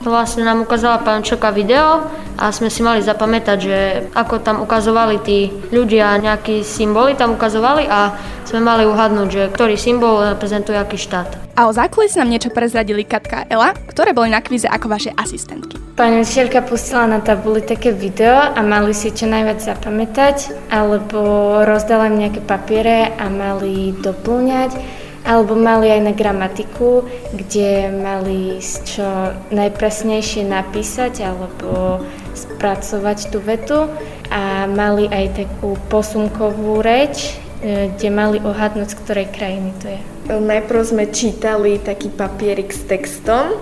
Vlastne 0.03 0.43
nám 0.43 0.67
ukázala 0.67 0.99
pán 0.99 1.23
Čoka 1.23 1.55
video 1.55 2.03
a 2.35 2.51
sme 2.51 2.67
si 2.67 2.83
mali 2.83 3.07
zapamätať, 3.07 3.59
že 3.63 3.79
ako 4.19 4.43
tam 4.43 4.59
ukazovali 4.59 5.23
tí 5.23 5.55
ľudia, 5.71 6.19
nejaké 6.19 6.67
symboly 6.67 7.15
tam 7.15 7.39
ukazovali 7.39 7.87
a 7.87 8.11
sme 8.43 8.67
mali 8.67 8.83
uhadnúť, 8.83 9.29
že 9.31 9.43
ktorý 9.55 9.79
symbol 9.79 10.27
reprezentuje 10.35 10.75
aký 10.75 10.99
štát. 10.99 11.55
A 11.55 11.71
o 11.71 11.73
zákulisí 11.73 12.19
nám 12.19 12.35
niečo 12.35 12.51
prezradili 12.51 13.07
Katka 13.07 13.45
a 13.45 13.47
Ela, 13.47 13.79
ktoré 13.95 14.11
boli 14.11 14.35
na 14.35 14.43
kvíze 14.43 14.67
ako 14.67 14.91
vaše 14.91 15.15
asistentky. 15.15 15.79
Pani 15.95 16.19
učiteľka 16.19 16.67
pustila 16.67 17.07
na 17.07 17.23
tabuli 17.23 17.63
také 17.63 17.95
video 17.95 18.35
a 18.35 18.59
mali 18.59 18.91
si 18.91 19.15
čo 19.15 19.31
najviac 19.31 19.63
zapamätať, 19.63 20.67
alebo 20.75 21.63
rozdala 21.63 22.11
im 22.11 22.27
nejaké 22.27 22.43
papiere 22.43 23.15
a 23.15 23.31
mali 23.31 23.95
doplňať 24.03 25.02
alebo 25.23 25.55
mali 25.55 25.87
aj 25.87 26.01
na 26.03 26.13
gramatiku, 26.15 27.07
kde 27.31 27.95
mali 27.95 28.59
čo 28.63 29.35
najpresnejšie 29.55 30.43
napísať 30.47 31.23
alebo 31.23 32.03
spracovať 32.35 33.19
tú 33.31 33.39
vetu 33.39 33.87
a 34.33 34.67
mali 34.67 35.07
aj 35.07 35.47
takú 35.47 35.79
posunkovú 35.87 36.83
reč, 36.83 37.39
e, 37.63 37.93
kde 37.95 38.09
mali 38.11 38.39
ohadnúť, 38.43 38.89
z 38.91 38.99
ktorej 39.05 39.27
krajiny 39.31 39.71
to 39.79 39.87
je. 39.93 40.01
Najprv 40.33 40.81
sme 40.83 41.05
čítali 41.11 41.79
taký 41.83 42.09
papierik 42.11 42.73
s 42.75 42.83
textom 42.87 43.59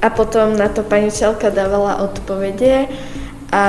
a 0.00 0.06
potom 0.08 0.54
na 0.56 0.70
to 0.70 0.86
pani 0.86 1.12
učiteľka 1.12 1.50
dávala 1.52 2.04
odpovede 2.04 2.88
a 3.52 3.64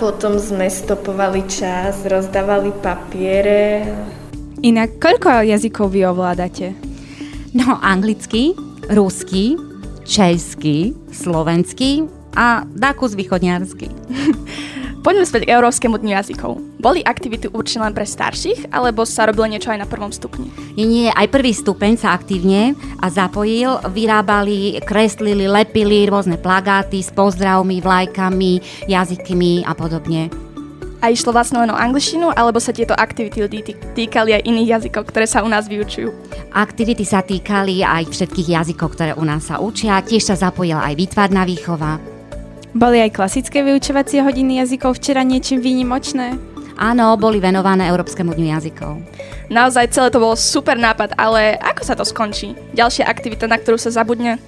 potom 0.00 0.40
sme 0.40 0.70
stopovali 0.72 1.44
čas, 1.44 2.00
rozdávali 2.08 2.72
papiere, 2.72 3.84
Inak, 4.60 5.00
koľko 5.00 5.40
jazykov 5.40 5.88
vy 5.88 6.04
ovládate? 6.04 6.76
No, 7.56 7.80
anglicky, 7.80 8.52
rusky, 8.92 9.56
česky, 10.04 10.92
slovenský 11.08 12.04
a 12.36 12.68
dákus 12.68 13.16
východňarsky. 13.16 13.88
Poďme 15.06 15.24
späť 15.24 15.48
k 15.48 15.56
Európskemu 15.56 15.96
dňu 15.96 16.12
jazykov. 16.12 16.60
Boli 16.76 17.00
aktivity 17.00 17.48
určené 17.48 17.88
len 17.88 17.96
pre 17.96 18.04
starších, 18.04 18.68
alebo 18.68 19.08
sa 19.08 19.24
robilo 19.24 19.48
niečo 19.48 19.72
aj 19.72 19.80
na 19.80 19.88
prvom 19.88 20.12
stupni? 20.12 20.52
Nie, 20.76 20.84
nie, 20.84 21.08
aj 21.08 21.32
prvý 21.32 21.56
stupeň 21.56 21.96
sa 21.96 22.12
aktívne 22.12 22.76
a 23.00 23.08
zapojil. 23.08 23.80
Vyrábali, 23.88 24.76
kreslili, 24.84 25.48
lepili 25.48 26.04
rôzne 26.04 26.36
plagáty 26.36 27.00
s 27.00 27.08
pozdravmi, 27.08 27.80
vlajkami, 27.80 28.84
jazykmi 28.92 29.64
a 29.64 29.72
podobne 29.72 30.49
a 31.00 31.08
išlo 31.08 31.32
vlastne 31.32 31.64
len 31.64 31.72
o 31.72 31.76
angličtinu, 31.76 32.32
alebo 32.36 32.60
sa 32.60 32.76
tieto 32.76 32.92
aktivity 32.92 33.72
týkali 33.96 34.36
aj 34.36 34.44
iných 34.44 34.68
jazykov, 34.76 35.08
ktoré 35.08 35.24
sa 35.24 35.40
u 35.40 35.48
nás 35.48 35.66
vyučujú? 35.66 36.12
Aktivity 36.52 37.08
sa 37.08 37.24
týkali 37.24 37.80
aj 37.80 38.12
všetkých 38.12 38.48
jazykov, 38.60 38.94
ktoré 38.94 39.12
u 39.16 39.24
nás 39.24 39.48
sa 39.48 39.58
učia. 39.58 40.04
Tiež 40.04 40.28
sa 40.28 40.36
zapojila 40.36 40.84
aj 40.84 40.94
výtvarná 41.00 41.48
výchova. 41.48 41.96
Boli 42.70 43.02
aj 43.02 43.16
klasické 43.16 43.66
vyučovacie 43.66 44.22
hodiny 44.22 44.62
jazykov 44.62 45.00
včera 45.00 45.26
niečím 45.26 45.58
výnimočné? 45.58 46.38
Áno, 46.80 47.12
boli 47.18 47.42
venované 47.42 47.90
Európskemu 47.90 48.32
dňu 48.32 48.46
jazykov. 48.56 49.04
Naozaj 49.50 49.92
celé 49.92 50.08
to 50.08 50.22
bolo 50.22 50.38
super 50.38 50.78
nápad, 50.78 51.18
ale 51.18 51.58
ako 51.58 51.82
sa 51.82 51.98
to 51.98 52.06
skončí? 52.06 52.54
Ďalšia 52.72 53.04
aktivita, 53.04 53.50
na 53.50 53.58
ktorú 53.58 53.76
sa 53.76 53.90
zabudne? 53.90 54.38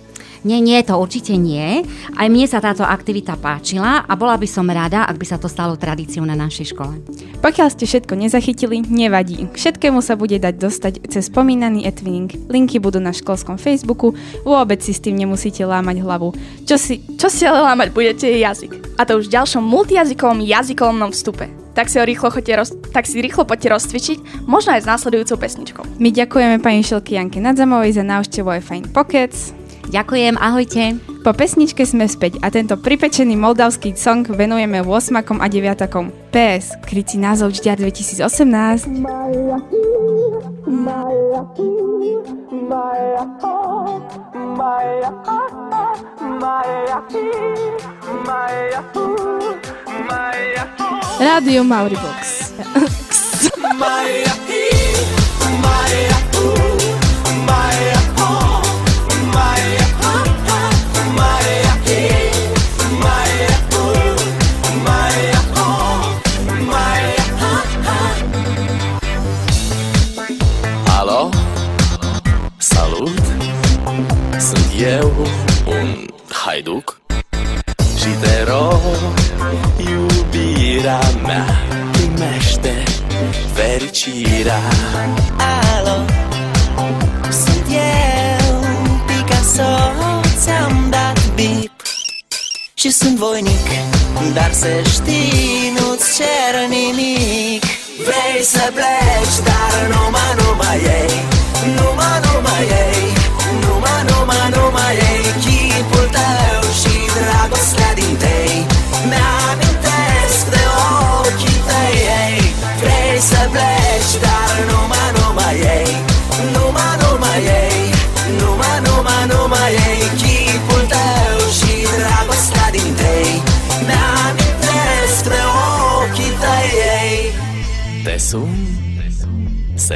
Nie, 0.43 0.59
nie, 0.59 0.83
to 0.83 0.99
určite 0.99 1.39
nie. 1.39 1.87
Aj 2.19 2.27
mne 2.27 2.47
sa 2.51 2.59
táto 2.59 2.83
aktivita 2.83 3.39
páčila 3.39 4.03
a 4.03 4.13
bola 4.19 4.35
by 4.35 4.49
som 4.51 4.67
rada, 4.67 5.07
ak 5.07 5.15
by 5.15 5.27
sa 5.27 5.39
to 5.39 5.47
stalo 5.47 5.79
tradíciou 5.79 6.27
na 6.27 6.35
našej 6.35 6.75
škole. 6.75 6.99
Pokiaľ 7.39 7.69
ste 7.71 7.87
všetko 7.87 8.19
nezachytili, 8.19 8.83
nevadí. 8.91 9.47
Všetkému 9.55 10.03
sa 10.03 10.19
bude 10.19 10.43
dať 10.43 10.55
dostať 10.59 10.95
cez 11.07 11.31
spomínaný 11.31 11.87
etwinning. 11.87 12.31
Linky 12.51 12.83
budú 12.83 12.99
na 12.99 13.15
školskom 13.15 13.55
Facebooku, 13.55 14.19
vôbec 14.43 14.83
si 14.83 14.91
s 14.91 15.03
tým 15.03 15.15
nemusíte 15.15 15.63
lámať 15.63 16.03
hlavu. 16.03 16.35
Čo 16.67 16.75
si, 16.75 16.99
čo 17.15 17.31
si 17.31 17.47
ale 17.47 17.63
lámať 17.63 17.95
budete 17.95 18.27
je 18.27 18.43
jazyk. 18.43 18.99
A 18.99 19.07
to 19.07 19.23
už 19.23 19.31
v 19.31 19.35
ďalšom 19.39 19.63
multijazykovom 19.63 20.43
jazykovnom 20.43 21.15
vstupe 21.15 21.63
tak 21.73 21.89
si 21.89 21.97
ho 21.97 22.05
rýchlo, 22.05 22.29
roz, 22.29 22.77
tak 22.93 23.09
si 23.09 23.17
rýchlo 23.25 23.49
poďte 23.49 23.73
rozcvičiť, 23.73 24.45
možno 24.45 24.77
aj 24.77 24.85
s 24.85 24.91
následujúcou 24.93 25.41
pesničkou. 25.41 25.85
My 25.97 26.13
ďakujeme 26.13 26.61
pani 26.61 26.85
Šelky 26.85 27.17
Janke 27.17 27.41
Nadzamovej 27.41 27.97
za 27.97 28.05
návštevu 28.05 28.49
aj 28.53 28.61
Fine 28.61 28.89
Pockets. 28.93 29.62
Ďakujem, 29.89 30.39
ahojte. 30.39 31.01
Po 31.23 31.31
pesničke 31.35 31.87
sme 31.87 32.07
späť 32.11 32.39
a 32.43 32.51
tento 32.51 32.79
pripečený 32.79 33.35
moldavský 33.39 33.95
song 33.95 34.27
venujeme 34.27 34.83
8 34.83 35.19
a 35.23 35.47
9 35.47 36.35
PS, 36.35 36.79
krycí 36.83 37.19
názov 37.19 37.55
Žďar 37.55 37.79
2018. 37.79 39.03
Rádio 51.23 51.63
Mauribox. 51.63 52.51
Maria, 53.79 54.35
Maria, 55.63 56.62
haiduc 76.53 77.01
Și 77.99 78.09
te 78.21 78.43
rog, 78.51 78.81
iubirea 79.79 81.01
mea 81.27 81.47
Primește 81.93 82.83
fericirea. 83.55 84.61
Alo, 85.77 86.05
sunt 87.31 87.67
eu, 87.69 88.65
Picasso 89.07 89.73
Ți-am 90.39 90.87
dat 90.91 91.35
bip. 91.35 91.73
Și 92.75 92.91
sunt 92.91 93.17
voinic 93.17 93.69
Dar 94.35 94.53
să 94.53 94.69
știi, 94.93 95.73
nu-ți 95.79 96.17
cer 96.17 96.69
nimic. 96.69 97.65
Vrei 98.05 98.43
să 98.43 98.71
pleci, 98.75 99.39
dar 99.45 99.89
numai, 99.89 100.02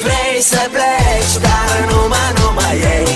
Vrei 0.00 0.40
să 0.40 0.70
pleci, 0.72 1.36
dar 1.42 1.90
numai, 1.90 2.32
numai 2.40 2.76
ei 2.96 3.12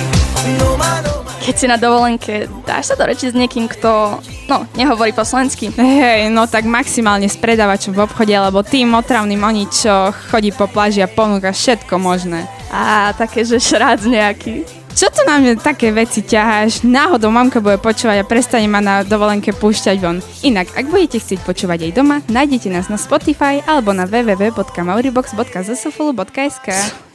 Numai, 0.59 1.00
numai 1.04 1.35
Keď 1.47 1.54
si 1.56 1.66
na 1.66 1.78
dovolenke, 1.80 2.50
dáš 2.68 2.92
sa 2.92 2.95
do 3.00 3.04
reči 3.09 3.33
s 3.33 3.35
niekým, 3.38 3.64
kto, 3.64 4.21
no, 4.50 4.68
nehovorí 4.76 5.16
po 5.16 5.25
slovensky? 5.25 5.73
Hej, 5.73 6.28
no 6.28 6.45
tak 6.45 6.68
maximálne 6.68 7.30
s 7.33 7.40
predávačom 7.40 7.97
v 7.97 8.04
obchode, 8.04 8.35
lebo 8.37 8.61
tým 8.61 8.92
otravným 8.92 9.40
oni, 9.40 9.64
čo 9.73 10.12
chodí 10.28 10.52
po 10.52 10.68
pláži 10.68 11.00
a 11.00 11.09
ponúka 11.09 11.54
všetko 11.54 11.97
možné. 11.97 12.45
A 12.68 13.14
také, 13.16 13.47
že 13.47 13.56
šrác 13.56 14.04
nejaký. 14.04 14.68
Čo 14.96 15.12
tu 15.12 15.20
na 15.28 15.36
mňa 15.36 15.60
také 15.60 15.92
veci 15.92 16.24
ťaháš? 16.24 16.80
Náhodou 16.80 17.28
mamka 17.28 17.60
bude 17.60 17.76
počúvať 17.76 18.16
a 18.16 18.24
prestane 18.24 18.64
ma 18.64 18.80
na 18.80 19.04
dovolenke 19.04 19.52
púšťať 19.52 20.00
von. 20.00 20.24
Inak, 20.40 20.72
ak 20.72 20.88
budete 20.88 21.20
chcieť 21.20 21.44
počúvať 21.44 21.84
aj 21.84 22.00
doma, 22.00 22.24
nájdete 22.32 22.72
nás 22.72 22.88
na 22.88 22.96
Spotify 22.96 23.60
alebo 23.68 23.92
na 23.92 24.08
www.mauribox.zsfulu.sk 24.08 26.68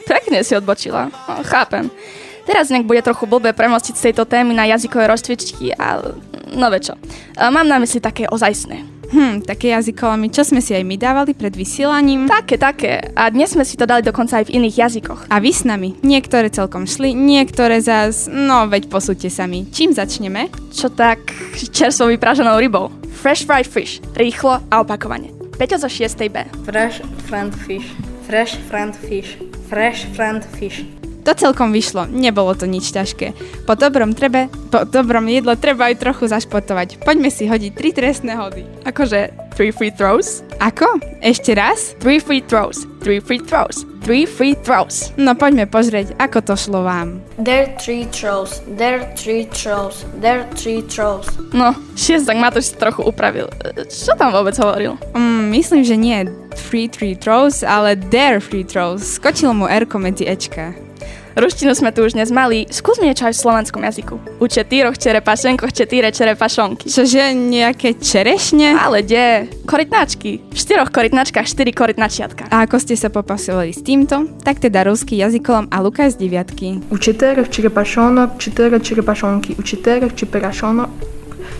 Pekne 0.05 0.45
si 0.45 0.53
odbočila. 0.53 1.09
No, 1.09 1.41
chápem. 1.41 1.89
Teraz 2.45 2.69
nejak 2.69 2.85
bude 2.85 3.01
trochu 3.01 3.25
blbé 3.25 3.49
premostiť 3.49 3.97
z 3.97 4.13
tejto 4.13 4.29
témy 4.29 4.53
na 4.53 4.69
jazykové 4.69 5.09
rozcvičky, 5.09 5.73
ale 5.73 6.21
no 6.53 6.69
čo. 6.77 6.93
Mám 7.33 7.65
na 7.65 7.81
mysli 7.81 7.97
také 7.97 8.29
ozajstné. 8.29 9.00
Hm, 9.11 9.43
také 9.43 9.75
jazykolami, 9.75 10.31
čo 10.31 10.47
sme 10.47 10.63
si 10.63 10.71
aj 10.71 10.87
my 10.87 10.95
dávali 10.95 11.35
pred 11.35 11.51
vysielaním. 11.51 12.31
Také, 12.31 12.55
také. 12.55 13.11
A 13.11 13.27
dnes 13.27 13.51
sme 13.51 13.67
si 13.67 13.75
to 13.75 13.83
dali 13.83 13.99
dokonca 13.99 14.39
aj 14.39 14.47
v 14.47 14.55
iných 14.55 14.75
jazykoch. 14.87 15.27
A 15.27 15.43
vy 15.43 15.51
s 15.51 15.67
nami. 15.67 15.99
Niektoré 15.99 16.47
celkom 16.47 16.87
šli, 16.87 17.11
niektoré 17.11 17.83
zás, 17.83 18.31
no 18.31 18.71
veď 18.71 18.87
posúďte 18.87 19.27
sami. 19.27 19.67
Čím 19.67 19.91
začneme? 19.91 20.47
Čo 20.71 20.87
tak 20.87 21.19
čerstvo 21.75 22.07
vypraženou 22.07 22.55
rybou. 22.55 22.87
Fresh 23.19 23.43
fried 23.43 23.67
fish. 23.67 23.99
Rýchlo 24.15 24.63
a 24.71 24.75
opakovane. 24.79 25.35
Peťo 25.59 25.75
zo 25.77 25.91
6. 25.91 26.31
B. 26.31 26.47
Fresh 26.63 27.03
fried 27.27 27.51
fish. 27.67 27.91
Fresh 28.25 28.55
fried 28.71 28.95
fish. 28.95 29.35
Fresh 29.67 30.07
fried 30.15 30.41
fish. 30.55 31.00
To 31.21 31.31
celkom 31.37 31.69
vyšlo, 31.69 32.09
nebolo 32.09 32.57
to 32.57 32.65
nič 32.65 32.89
ťažké. 32.89 33.37
Po 33.69 33.77
dobrom, 33.77 34.17
trebe, 34.17 34.49
po 34.73 34.83
dobrom 34.89 35.29
jedle 35.29 35.53
treba 35.53 35.93
aj 35.93 36.01
trochu 36.01 36.25
zašportovať. 36.25 37.05
Poďme 37.05 37.29
si 37.29 37.45
hodiť 37.45 37.71
tri 37.77 37.93
trestné 37.93 38.33
hody. 38.33 38.65
Akože 38.89 39.29
three 39.53 39.69
free 39.69 39.93
throws? 39.93 40.41
Ako? 40.57 40.97
Ešte 41.21 41.53
raz? 41.53 41.93
Three 42.01 42.17
free 42.17 42.41
throws. 42.41 42.89
Three 43.05 43.21
free 43.21 43.37
throws. 43.37 43.85
Three 44.01 44.25
free 44.25 44.57
throws. 44.57 45.13
No 45.13 45.37
poďme 45.37 45.69
pozrieť, 45.69 46.17
ako 46.17 46.41
to 46.41 46.53
šlo 46.57 46.81
vám. 46.81 47.21
There 47.37 47.69
three 47.77 48.09
throws, 48.09 48.65
there 48.65 49.05
three 49.13 49.45
throws, 49.45 50.01
there 50.17 50.49
three 50.57 50.81
throws. 50.81 51.29
No, 51.53 51.77
šiestak 51.93 52.41
Matúš 52.41 52.73
si 52.73 52.81
trochu 52.81 53.05
upravil. 53.05 53.45
Čo 53.85 54.17
tam 54.17 54.33
vôbec 54.33 54.57
hovoril? 54.57 54.97
Mm, 55.13 55.53
myslím, 55.53 55.85
že 55.85 55.95
nie 56.01 56.25
free 56.57 56.89
three 56.89 57.13
throws, 57.13 57.61
ale 57.61 57.93
there 58.09 58.41
free 58.41 58.65
throws. 58.65 59.05
Skočil 59.05 59.53
mu 59.53 59.69
R 59.69 59.85
medzi 60.01 60.25
Ečka. 60.25 60.90
Ruštinu 61.31 61.71
sme 61.71 61.95
tu 61.95 62.03
už 62.03 62.11
dnes 62.11 62.27
mali, 62.27 62.67
skúsme 62.67 63.07
niečo 63.07 63.23
aj 63.23 63.39
v 63.39 63.39
slovenskom 63.39 63.79
jazyku. 63.87 64.15
U 64.43 64.45
četíroch 64.51 64.99
čerepašenkoch 64.99 65.71
četíre 65.71 66.11
čerepašonky. 66.11 66.91
Čože 66.91 67.31
nejaké 67.31 67.95
čerešne? 67.95 68.75
Ale 68.75 68.99
kde? 68.99 69.47
Korytnáčky. 69.63 70.43
V 70.51 70.57
štyroch 70.59 70.91
korytnačkách 70.91 71.47
štyri 71.47 71.71
korytnačiatka. 71.71 72.51
A 72.51 72.67
ako 72.67 72.83
ste 72.83 72.99
sa 72.99 73.07
popasovali 73.07 73.71
s 73.71 73.79
týmto, 73.79 74.27
tak 74.43 74.59
teda 74.59 74.83
ruský 74.83 75.23
jazykolom 75.23 75.71
a 75.71 75.79
Lukáš 75.79 76.19
z 76.19 76.27
deviatky. 76.27 76.83
U 76.91 76.99
četíroch 76.99 77.47
čerepašonok 77.47 78.35
četíre 78.35 78.83
čerepašonky. 78.83 79.55
U 79.55 79.63
četíroch 79.63 80.11
čerepašonok 80.11 80.89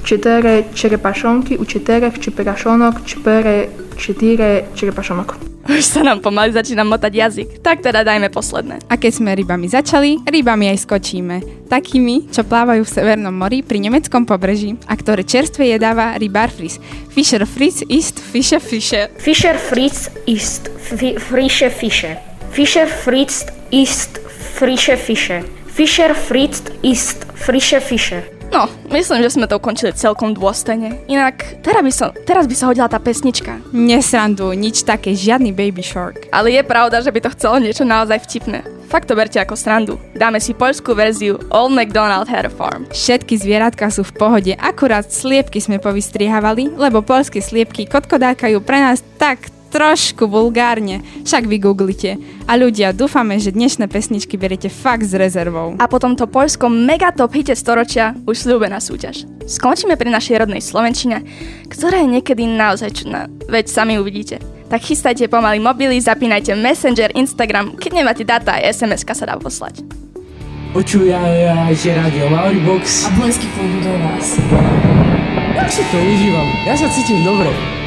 četíre 0.03 0.67
čerepašonky. 0.75 1.55
U 1.55 1.63
četíroch 1.63 2.15
čerepašonok 2.19 2.95
četíre 3.07 3.71
4 3.95 4.75
čerpašomok. 4.75 5.51
Už 5.69 5.85
sa 5.85 6.01
nám 6.01 6.25
pomaly 6.25 6.57
začína 6.57 6.81
motať 6.81 7.13
jazyk, 7.13 7.49
tak 7.61 7.85
teda 7.85 8.01
dajme 8.01 8.33
posledné. 8.33 8.81
A 8.89 8.97
keď 8.97 9.11
sme 9.13 9.37
rybami 9.37 9.69
začali, 9.69 10.17
rybami 10.25 10.73
aj 10.73 10.89
skočíme. 10.89 11.69
Takými, 11.69 12.33
čo 12.33 12.41
plávajú 12.41 12.81
v 12.81 12.89
Severnom 12.89 13.31
mori 13.31 13.61
pri 13.61 13.77
nemeckom 13.77 14.25
pobreží 14.25 14.81
a 14.89 14.97
ktoré 14.97 15.21
čerstve 15.21 15.69
jedáva 15.69 16.17
rybár 16.17 16.49
Fris. 16.49 16.81
Fischer 17.13 17.45
Fritz 17.45 17.85
ist 17.85 18.17
Fische 18.17 18.57
Fische. 18.57 19.13
Fischer 19.21 19.55
Fritz 19.55 20.09
ist 20.25 20.65
Frische 21.29 21.69
Fische. 21.69 22.17
Fischer 22.49 22.89
Fritz 22.89 23.45
ist 23.69 24.17
Frische 24.57 24.97
Fische. 24.97 25.45
Fischer 25.69 26.11
Fritz 26.17 26.65
ist 26.81 27.23
Frische 27.37 27.79
Fische. 27.79 28.40
No, 28.51 28.67
myslím, 28.91 29.23
že 29.23 29.39
sme 29.39 29.47
to 29.47 29.55
ukončili 29.55 29.95
celkom 29.95 30.35
dôstojne. 30.35 31.07
Inak, 31.07 31.63
teraz 31.63 31.79
by, 31.79 31.91
som, 31.95 32.09
teraz 32.27 32.45
by 32.51 32.55
sa 32.59 32.67
hodila 32.67 32.91
tá 32.91 32.99
pesnička. 32.99 33.63
Nesranduj, 33.71 34.59
nič 34.59 34.83
také, 34.83 35.15
žiadny 35.15 35.55
Baby 35.55 35.79
Shark. 35.79 36.27
Ale 36.35 36.51
je 36.51 36.61
pravda, 36.67 36.99
že 36.99 37.15
by 37.15 37.19
to 37.23 37.33
chcelo 37.33 37.63
niečo 37.63 37.87
naozaj 37.87 38.19
vtipné. 38.27 38.67
Fakt 38.91 39.07
to 39.07 39.15
berte 39.15 39.39
ako 39.39 39.55
srandu. 39.55 39.95
Dáme 40.11 40.43
si 40.43 40.51
poľskú 40.51 40.91
verziu 40.91 41.39
Old 41.47 41.71
MacDonald 41.71 42.27
had 42.27 42.43
a 42.43 42.51
farm. 42.51 42.91
Všetky 42.91 43.39
zvieratka 43.39 43.87
sú 43.87 44.03
v 44.03 44.19
pohode, 44.19 44.51
akurát 44.59 45.07
sliepky 45.07 45.63
sme 45.63 45.79
povystriehávali, 45.79 46.75
lebo 46.75 46.99
polské 46.99 47.39
sliepky 47.39 47.87
kotkodákajú 47.87 48.59
pre 48.59 48.83
nás 48.83 48.99
tak 49.15 49.47
trošku 49.71 50.27
vulgárne, 50.27 50.99
však 51.23 51.47
vy 51.47 51.57
googlite. 51.63 52.19
A 52.45 52.59
ľudia, 52.59 52.91
dúfame, 52.91 53.39
že 53.39 53.55
dnešné 53.55 53.87
pesničky 53.87 54.35
beriete 54.35 54.67
fakt 54.67 55.07
s 55.07 55.15
rezervou. 55.15 55.79
A 55.79 55.87
po 55.87 55.97
tomto 55.97 56.27
poľskom 56.27 56.69
megatop 56.83 57.31
hite 57.31 57.55
storočia 57.55 58.13
už 58.27 58.35
slúbená 58.35 58.83
súťaž. 58.83 59.23
Skončíme 59.47 59.95
pri 59.95 60.11
našej 60.11 60.43
rodnej 60.43 60.59
Slovenčine, 60.59 61.23
ktorá 61.71 62.03
je 62.03 62.19
niekedy 62.19 62.43
naozaj 62.45 62.91
čudná, 62.91 63.31
veď 63.47 63.71
sami 63.71 63.95
uvidíte. 63.95 64.43
Tak 64.67 64.83
chystajte 64.83 65.27
pomaly 65.27 65.59
mobily, 65.59 65.99
zapínajte 65.99 66.55
Messenger, 66.55 67.11
Instagram, 67.15 67.75
keď 67.79 67.91
nemáte 67.91 68.23
data, 68.27 68.59
aj 68.59 68.75
SMS-ka 68.75 69.15
sa 69.15 69.27
dá 69.27 69.35
poslať. 69.39 69.83
Počúvajte 70.71 71.89
rádio 71.91 72.31
Mauribox. 72.31 73.03
A 73.03 73.11
blesky 73.19 73.47
pôjdu 73.51 73.83
do 73.83 73.91
vás. 73.99 74.39
Ja 75.51 75.67
si 75.67 75.83
to 75.91 75.99
užívam, 75.99 76.47
ja 76.63 76.73
sa 76.79 76.87
cítim 76.87 77.19
dobre. 77.27 77.80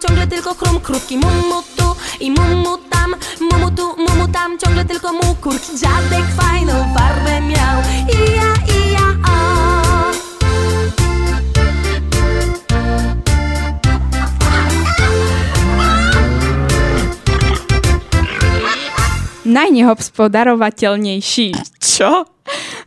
Ciągle 0.00 0.26
tylko 0.26 0.54
chrum 0.54 0.80
Krówki 0.80 1.18
mumu 1.18 1.62
tu 1.76 1.96
i 2.20 2.30
mumu 2.30 2.78
tam 2.90 3.14
Mumu 3.40 3.70
tu, 3.70 3.96
mumu 3.96 4.28
tam, 4.32 4.58
ciągle 4.58 4.84
tylko 4.84 5.12
mu 5.12 5.34
kurcz 5.34 5.70
Dziadek 5.80 6.24
fajną 6.36 6.94
farbę 6.94 7.40
miał 7.40 7.82
I 8.08 8.32
ja, 8.36 8.54
i 8.74 8.92
ja, 8.92 9.16
a 9.24 9.40
Najnehospodarovateľnejší. 19.44 21.52
Čo? 21.82 22.24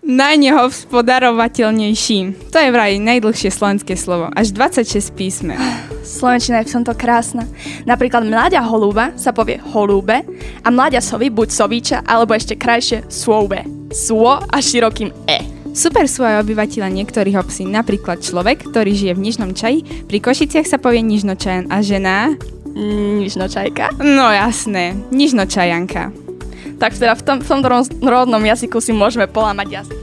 Najnehospodarovateľnejší. 0.03 2.19
To 2.55 2.59
je 2.59 2.71
vraj 2.71 2.99
najdlhšie 3.03 3.51
slovenské 3.51 3.99
slovo. 3.99 4.31
Až 4.31 4.55
26 4.55 5.11
písmen. 5.11 5.59
Slovenčina 6.03 6.59
je 6.61 6.67
v 6.67 6.73
tomto 6.77 6.93
krásna. 6.99 7.47
Napríklad 7.87 8.27
mláďa 8.27 8.59
holúba 8.67 9.15
sa 9.15 9.31
povie 9.31 9.57
holúbe 9.63 10.21
a 10.61 10.67
mláďa 10.67 10.99
sovy 10.99 11.31
buď 11.31 11.49
sovíča, 11.49 11.97
alebo 12.03 12.35
ešte 12.35 12.59
krajšie 12.59 13.07
svoube. 13.07 13.63
Svo 13.89 14.37
a 14.37 14.57
širokým 14.59 15.09
e. 15.25 15.39
Super 15.73 16.05
sú 16.05 16.21
aj 16.21 16.45
obyvateľa 16.45 16.85
niektorých 16.85 17.39
obcí, 17.39 17.65
napríklad 17.65 18.21
človek, 18.21 18.69
ktorý 18.69 18.93
žije 18.93 19.17
v 19.17 19.23
Nižnom 19.25 19.51
čaji, 19.57 20.05
pri 20.05 20.21
Košiciach 20.21 20.69
sa 20.69 20.77
povie 20.77 21.01
Nižnočajan 21.01 21.73
a 21.73 21.81
žena... 21.81 22.37
Nižnočajka? 22.77 23.97
No 24.01 24.29
jasné, 24.29 24.93
Nižnočajanka. 25.09 26.13
Tak 26.77 26.93
teda 26.93 27.17
v, 27.17 27.21
tom, 27.25 27.37
v 27.41 27.65
ro- 27.65 27.89
rodnom 28.05 28.43
jazyku 28.43 28.77
si 28.81 28.93
môžeme 28.93 29.25
polámať 29.25 29.81
jazyk. 29.81 30.02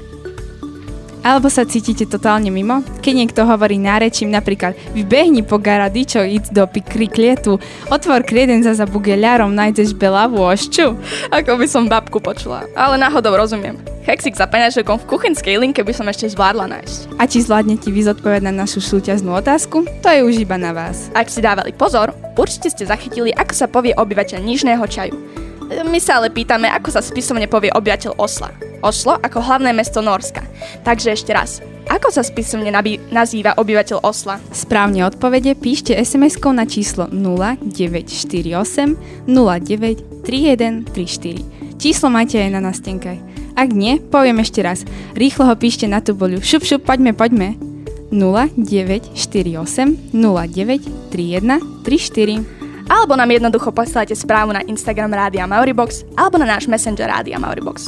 Alebo 1.20 1.52
sa 1.52 1.68
cítite 1.68 2.08
totálne 2.08 2.48
mimo? 2.48 2.80
Keď 3.04 3.12
niekto 3.12 3.44
hovorí 3.44 3.76
nárečím 3.76 4.32
napríklad 4.32 4.72
Vybehni 4.96 5.44
po 5.44 5.60
garadičo, 5.60 6.24
id 6.24 6.48
do 6.48 6.64
pikri 6.64 7.12
klietu, 7.12 7.60
otvor 7.92 8.24
krieden 8.24 8.64
za 8.64 8.72
zabugeľarom, 8.72 9.52
nájdeš 9.52 9.92
belavú 9.92 10.40
ošču. 10.40 10.96
Ako 11.28 11.60
by 11.60 11.66
som 11.68 11.92
babku 11.92 12.24
počula, 12.24 12.64
ale 12.72 12.96
náhodou 12.96 13.36
rozumiem. 13.36 13.76
Hexik 14.08 14.32
za 14.32 14.48
peňažekom 14.48 14.96
v 14.96 15.08
kuchynskej 15.12 15.60
linke 15.60 15.84
by 15.84 15.92
som 15.92 16.08
ešte 16.08 16.32
zvládla 16.32 16.72
nájsť. 16.72 17.20
A 17.20 17.28
či 17.28 17.44
zvládnete 17.44 17.92
vy 17.92 18.00
zodpovedať 18.08 18.48
na 18.48 18.64
našu 18.64 18.80
súťaznú 18.80 19.36
otázku? 19.36 19.84
To 20.00 20.08
je 20.08 20.24
už 20.24 20.40
iba 20.40 20.56
na 20.56 20.72
vás. 20.72 21.12
Ak 21.12 21.28
si 21.28 21.44
dávali 21.44 21.76
pozor, 21.76 22.16
určite 22.40 22.72
ste 22.72 22.88
zachytili, 22.88 23.28
ako 23.36 23.52
sa 23.52 23.68
povie 23.68 23.92
obyvateľ 23.92 24.40
nižného 24.40 24.88
čaju. 24.88 25.14
My 25.84 26.00
sa 26.00 26.18
ale 26.18 26.32
pýtame, 26.32 26.66
ako 26.66 26.90
sa 26.90 27.04
spisovne 27.04 27.44
povie 27.44 27.70
obyvateľ 27.70 28.16
Osla. 28.16 28.69
Oslo 28.80 29.20
ako 29.20 29.44
hlavné 29.44 29.72
mesto 29.72 30.00
Norska. 30.00 30.40
Takže 30.84 31.12
ešte 31.12 31.32
raz, 31.36 31.60
ako 31.90 32.14
sa 32.14 32.22
spisovne 32.22 32.70
nabí- 32.70 33.02
nazýva 33.10 33.54
obyvateľ 33.58 33.98
Osla? 34.06 34.38
Správne 34.54 35.04
odpovede 35.04 35.54
píšte 35.58 35.96
SMS-kou 35.96 36.52
na 36.54 36.64
číslo 36.64 37.08
0948 37.10 38.96
09 39.26 40.24
3134. 40.24 41.44
Číslo 41.80 42.10
máte 42.12 42.38
aj 42.38 42.50
na 42.52 42.60
nastenkách. 42.60 43.18
Ak 43.56 43.72
nie, 43.74 43.98
poviem 43.98 44.38
ešte 44.40 44.62
raz. 44.62 44.84
Rýchlo 45.16 45.46
ho 45.48 45.56
píšte 45.56 45.88
na 45.88 46.00
tú 46.04 46.14
boliu. 46.14 46.40
Šup, 46.40 46.62
šup, 46.62 46.84
poďme, 46.86 47.12
poďme. 47.16 47.56
0948 48.12 50.12
09 50.12 50.80
31 51.10 51.60
34. 51.84 52.44
Alebo 52.90 53.14
nám 53.14 53.30
jednoducho 53.30 53.70
posielajte 53.70 54.18
správu 54.18 54.50
na 54.50 54.66
Instagram 54.66 55.14
Rádia 55.14 55.46
Mauribox 55.46 56.02
alebo 56.18 56.42
na 56.42 56.58
náš 56.58 56.66
Messenger 56.66 57.06
Rádia 57.06 57.38
Mauribox. 57.38 57.86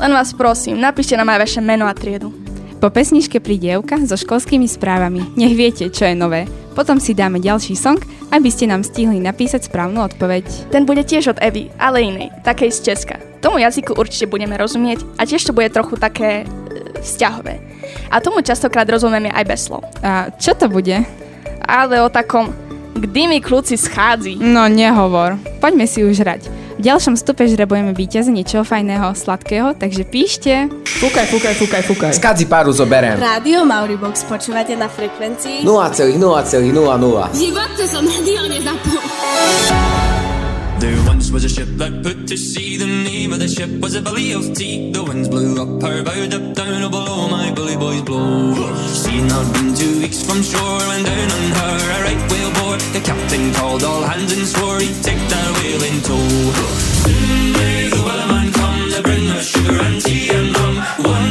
Len 0.00 0.16
vás 0.16 0.32
prosím, 0.32 0.80
napíšte 0.80 1.12
nám 1.12 1.28
aj 1.36 1.44
vaše 1.44 1.60
meno 1.60 1.84
a 1.84 1.92
triedu. 1.92 2.32
Po 2.80 2.88
pesničke 2.88 3.36
príde 3.36 3.68
Evka 3.68 4.00
so 4.08 4.16
školskými 4.16 4.64
správami. 4.64 5.36
Nech 5.36 5.52
viete, 5.52 5.92
čo 5.92 6.08
je 6.08 6.16
nové. 6.16 6.48
Potom 6.72 6.96
si 6.96 7.12
dáme 7.12 7.36
ďalší 7.36 7.76
song, 7.76 8.00
aby 8.32 8.48
ste 8.48 8.64
nám 8.64 8.80
stihli 8.80 9.20
napísať 9.20 9.68
správnu 9.68 10.00
odpoveď. 10.00 10.72
Ten 10.72 10.88
bude 10.88 11.04
tiež 11.04 11.36
od 11.36 11.42
Evy, 11.44 11.68
ale 11.76 12.00
inej, 12.00 12.32
takej 12.40 12.72
z 12.72 12.78
Česka. 12.80 13.20
Tomu 13.44 13.60
jazyku 13.60 13.92
určite 13.92 14.24
budeme 14.24 14.56
rozumieť 14.56 15.04
a 15.20 15.28
tiež 15.28 15.44
to 15.44 15.52
bude 15.52 15.68
trochu 15.68 16.00
také 16.00 16.48
e, 16.48 17.04
vzťahové. 17.04 17.60
A 18.08 18.24
tomu 18.24 18.40
častokrát 18.40 18.88
rozumieme 18.88 19.28
aj 19.28 19.44
bez 19.44 19.68
slov. 19.68 19.84
A 20.00 20.32
čo 20.40 20.56
to 20.56 20.72
bude? 20.72 20.96
Ale 21.60 22.00
o 22.00 22.08
takom 22.08 22.48
Kdy 22.96 23.32
mi 23.32 23.38
kľúci 23.40 23.80
schádzi? 23.80 24.36
No 24.40 24.66
nehovor. 24.66 25.40
Poďme 25.62 25.86
si 25.88 26.04
už 26.04 26.20
hrať. 26.20 26.59
V 26.80 26.88
ďalšom 26.88 27.12
stupe 27.12 27.44
žrebujeme 27.44 27.92
víťaze 27.92 28.32
niečoho 28.32 28.64
fajného, 28.64 29.12
sladkého, 29.12 29.76
takže 29.76 30.00
píšte. 30.08 30.64
Fúkaj, 30.88 31.28
fúkaj, 31.28 31.54
fúkaj, 31.60 31.82
fúkaj. 31.84 32.12
Skadzi 32.16 32.48
páru 32.48 32.72
zoberiem. 32.72 33.20
Rádio 33.20 33.68
Mauribox 33.68 34.24
počúvate 34.24 34.72
na 34.80 34.88
frekvencii 34.88 35.60
0,0,00. 35.60 36.08
V 36.08 37.36
živote 37.36 37.84
som 37.84 38.00
rádio 38.00 38.48
nezapol. 38.48 38.96
There 38.96 39.89
was 41.32 41.44
a 41.44 41.48
ship 41.48 41.68
that 41.76 42.02
put 42.02 42.26
to 42.26 42.36
sea. 42.36 42.76
The 42.76 42.86
name 42.86 43.32
of 43.32 43.38
the 43.38 43.48
ship 43.48 43.70
was 43.80 43.94
a 43.94 44.02
belly 44.02 44.32
of 44.32 44.54
tea. 44.54 44.90
The 44.90 45.02
winds 45.04 45.28
blew 45.28 45.60
up 45.62 45.82
her 45.82 46.02
bow, 46.02 46.24
up 46.36 46.54
down, 46.54 46.82
oh 46.82 46.90
below 46.90 47.28
my 47.28 47.52
bully 47.52 47.76
boys 47.76 48.02
blow. 48.02 48.54
Had 49.20 49.28
not 49.28 49.52
been 49.54 49.74
two 49.74 50.00
weeks 50.00 50.22
from 50.22 50.42
shore 50.42 50.80
when 50.88 51.04
down 51.04 51.30
on 51.36 51.46
her 51.58 51.76
a 51.94 51.98
right 52.06 52.22
whale 52.30 52.52
bore. 52.58 52.78
The 52.94 53.02
captain 53.04 53.52
called 53.54 53.84
all 53.84 54.02
hands 54.02 54.32
and 54.32 54.46
swore 54.46 54.80
he'd 54.80 55.02
take 55.02 55.22
that 55.30 55.48
whale 55.58 55.84
in 55.84 55.96
tow. 56.02 56.28
Soon 57.04 57.52
may 57.52 57.88
the 57.90 58.00
wellerman 58.06 58.52
come 58.54 58.90
to 58.90 59.02
bring 59.02 59.28
us 59.30 59.46
sugar 59.46 59.78
and 59.78 60.00
tea 60.00 60.30
and 60.30 60.56
rum. 60.56 60.76
One 61.04 61.29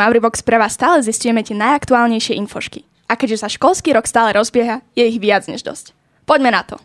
Mauribox 0.00 0.40
pre 0.40 0.56
vás 0.56 0.80
stále 0.80 1.04
zistujeme 1.04 1.44
tie 1.44 1.52
najaktuálnejšie 1.52 2.32
infošky. 2.40 2.88
A 3.04 3.20
keďže 3.20 3.44
sa 3.44 3.52
školský 3.52 3.92
rok 3.92 4.08
stále 4.08 4.32
rozbieha, 4.32 4.80
je 4.96 5.04
ich 5.04 5.20
viac 5.20 5.44
než 5.44 5.60
dosť. 5.60 5.92
Poďme 6.24 6.56
na 6.56 6.64
to. 6.64 6.80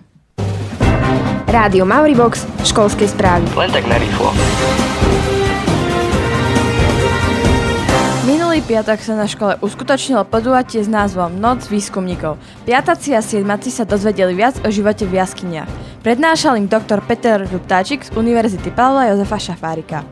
Rádio 1.47 1.87
Mauribox, 1.87 2.43
školské 2.67 3.07
správy. 3.07 3.47
Len 3.55 3.71
tak 3.71 3.87
narýchlo. 3.87 4.35
Minulý 8.27 8.59
piatok 8.67 8.99
sa 8.99 9.15
na 9.15 9.31
škole 9.31 9.55
uskutočnilo 9.63 10.27
podujatie 10.27 10.83
s 10.83 10.91
názvom 10.91 11.39
Noc 11.39 11.71
výskumníkov. 11.71 12.35
Piataci 12.67 13.15
a 13.15 13.23
siedmaci 13.23 13.71
sa 13.71 13.87
dozvedeli 13.87 14.35
viac 14.35 14.59
o 14.59 14.67
živote 14.67 15.07
v 15.07 15.23
jaskyniach. 15.23 15.71
Prednášal 16.03 16.59
im 16.59 16.67
doktor 16.67 16.99
Peter 16.99 17.39
Ruptáčik 17.47 18.03
z 18.03 18.11
Univerzity 18.11 18.75
Pavla 18.75 19.07
Jozefa 19.07 19.39
Šafárika. 19.39 20.03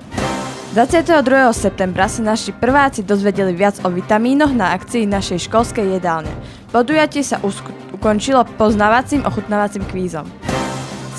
22. 0.73 1.53
septembra 1.53 2.09
sa 2.09 2.25
naši 2.25 2.49
prváci 2.49 3.05
dozvedeli 3.05 3.53
viac 3.53 3.77
o 3.85 3.93
vitamínoch 3.93 4.57
na 4.57 4.73
akcii 4.73 5.05
našej 5.05 5.45
školskej 5.45 6.01
jedálne. 6.01 6.33
Podujatie 6.73 7.21
sa 7.21 7.37
ukončilo 7.93 8.41
poznávacím 8.57 9.21
ochutnávacím 9.21 9.85
kvízom. 9.85 10.25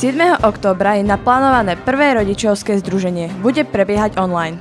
7. 0.02 0.42
októbra 0.42 0.98
je 0.98 1.06
naplánované 1.06 1.78
prvé 1.78 2.18
rodičovské 2.18 2.82
združenie. 2.82 3.30
Bude 3.46 3.62
prebiehať 3.62 4.18
online. 4.18 4.58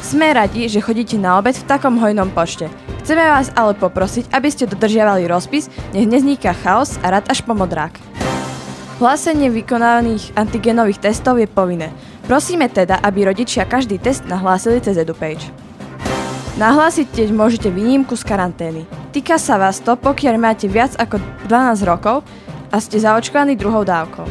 Sme 0.00 0.32
radi, 0.32 0.72
že 0.72 0.80
chodíte 0.80 1.20
na 1.20 1.36
obed 1.36 1.52
v 1.60 1.68
takom 1.68 2.00
hojnom 2.00 2.32
počte. 2.32 2.72
Chceme 3.04 3.28
vás 3.28 3.52
ale 3.52 3.76
poprosiť, 3.76 4.32
aby 4.32 4.48
ste 4.48 4.64
dodržiavali 4.64 5.28
rozpis, 5.28 5.68
nech 5.92 6.08
nezniká 6.08 6.56
chaos 6.64 6.96
a 7.04 7.12
rad 7.12 7.28
až 7.28 7.44
pomodrák. 7.44 7.92
Hlásenie 9.04 9.52
vykonaných 9.52 10.32
antigenových 10.32 11.12
testov 11.12 11.36
je 11.36 11.44
povinné. 11.44 11.92
Prosíme 12.24 12.72
teda, 12.72 13.04
aby 13.04 13.28
rodičia 13.28 13.68
každý 13.68 14.00
test 14.00 14.24
nahlásili 14.24 14.80
cez 14.80 14.96
EduPage. 14.96 15.52
Nahlásiť 16.56 17.10
tiež 17.12 17.30
môžete 17.34 17.68
výnimku 17.68 18.16
z 18.16 18.24
karantény. 18.24 18.82
Týka 19.12 19.36
sa 19.36 19.60
vás 19.60 19.82
to, 19.84 19.92
pokiaľ 19.98 20.34
máte 20.40 20.64
viac 20.64 20.96
ako 20.96 21.20
12 21.50 21.84
rokov 21.84 22.24
a 22.72 22.76
ste 22.80 22.96
zaočkovaní 22.96 23.60
druhou 23.60 23.84
dávkou. 23.84 24.24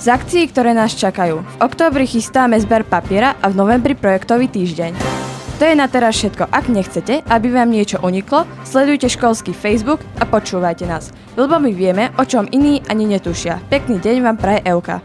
Z 0.00 0.06
akcií, 0.12 0.48
ktoré 0.48 0.76
nás 0.76 0.96
čakajú. 0.96 1.40
V 1.40 1.56
októbri 1.60 2.04
chystáme 2.08 2.56
zber 2.60 2.84
papiera 2.84 3.36
a 3.40 3.48
v 3.52 3.56
novembri 3.56 3.92
projektový 3.96 4.48
týždeň. 4.48 4.96
To 5.60 5.68
je 5.68 5.76
na 5.76 5.92
teraz 5.92 6.16
všetko. 6.16 6.48
Ak 6.48 6.72
nechcete, 6.72 7.20
aby 7.28 7.52
vám 7.52 7.68
niečo 7.68 8.00
uniklo, 8.00 8.48
sledujte 8.64 9.12
školský 9.12 9.52
Facebook 9.52 10.00
a 10.16 10.24
počúvajte 10.24 10.88
nás. 10.88 11.12
Lebo 11.36 11.60
my 11.60 11.68
vieme, 11.72 12.08
o 12.16 12.24
čom 12.24 12.48
iní 12.48 12.80
ani 12.88 13.04
netušia. 13.04 13.60
Pekný 13.68 14.00
deň 14.00 14.16
vám 14.24 14.36
praje 14.40 14.64
Euka. 14.64 15.04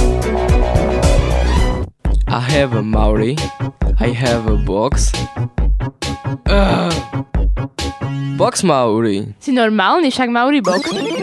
I 2.31 2.39
have 2.39 2.71
a 2.71 2.81
Maori. 2.81 3.35
I 3.99 4.15
have 4.15 4.47
a 4.47 4.55
box. 4.55 5.11
Ugh. 6.47 6.93
Box 8.39 8.63
Maori. 8.63 9.35
Si 9.39 9.51
normálny, 9.51 10.07
však 10.11 10.31
Mauribox. 10.31 10.79
Vím, 10.95 11.20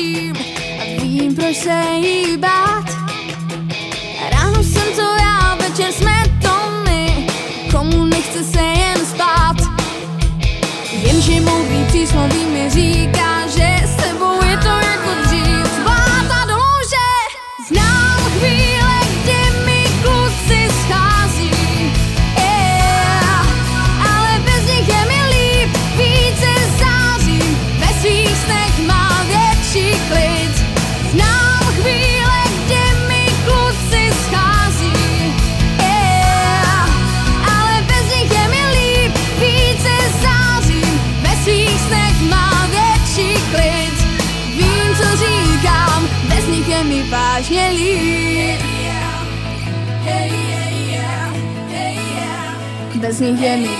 neskouším 0.00 0.36
a 0.80 1.02
vím, 1.02 1.34
proč 1.34 1.56
se 1.56 1.82
jí 2.00 2.36
bát. 2.36 2.84
Ráno 4.30 4.62
jsem 4.62 4.92
to 4.96 5.02
já, 5.02 5.54
večer 5.54 5.92
jsme 5.92 6.22
to 6.42 6.54
my, 6.84 7.26
komu 7.72 8.04
nechce 8.04 8.44
se 8.44 8.62
jen 8.62 9.06
spát. 9.06 9.56
Jenže 11.02 11.40
mou 11.40 11.64
přísloví 11.88 12.44
mi 12.44 12.70
říká, 12.70 13.29
Bez 53.10 53.20
nich 53.20 53.40
je 53.40 53.56
mi 53.56 53.66
líp. 53.66 53.74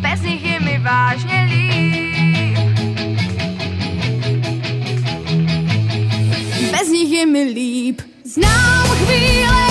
Bez 0.00 0.22
nich 0.22 0.44
je 0.44 0.60
mi 0.60 0.78
vážně 0.78 1.48
líp. 1.50 2.58
Bez 6.70 6.88
nich 6.88 7.12
je 7.12 7.26
mi 7.26 7.42
líp. 7.42 8.00
Znám 8.24 8.86
chvíle, 8.86 9.69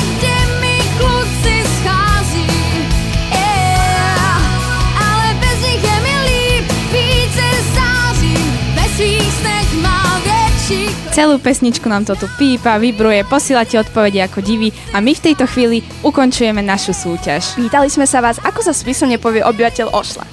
Celú 11.19 11.35
pesničku 11.35 11.83
nám 11.91 12.07
to 12.07 12.15
tu 12.15 12.31
pípa, 12.39 12.79
vybruje, 12.79 13.27
posielate 13.27 13.75
odpovede 13.75 14.23
ako 14.23 14.39
divy 14.39 14.71
a 14.95 15.03
my 15.03 15.11
v 15.11 15.19
tejto 15.19 15.51
chvíli 15.51 15.83
ukončujeme 15.99 16.63
našu 16.63 16.95
súťaž. 16.95 17.59
Pýtali 17.59 17.91
sme 17.91 18.07
sa 18.07 18.23
vás, 18.23 18.39
ako 18.39 18.63
sa 18.63 18.71
smyslne 18.71 19.19
povie 19.19 19.43
obyvateľ 19.43 19.91
Osla. 19.91 20.23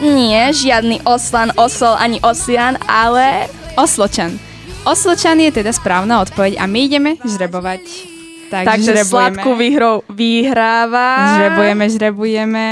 Nie, 0.00 0.48
žiadny 0.56 1.04
oslan, 1.04 1.52
osol 1.60 2.00
ani 2.00 2.16
osian, 2.24 2.80
ale... 2.88 3.44
Osločan. 3.76 4.40
Osločan 4.88 5.36
je 5.36 5.52
teda 5.52 5.68
správna 5.68 6.24
odpoveď 6.24 6.56
a 6.56 6.64
my 6.64 6.80
ideme 6.80 7.20
žrebovať. 7.20 7.84
Tak 8.48 8.72
Takže 8.72 9.04
žrebujeme. 9.04 9.36
sladkú 9.36 9.52
výhrou 9.52 10.00
vyhráva... 10.08 11.36
Žrebujeme, 11.36 11.84
žrebujeme. 11.92 12.66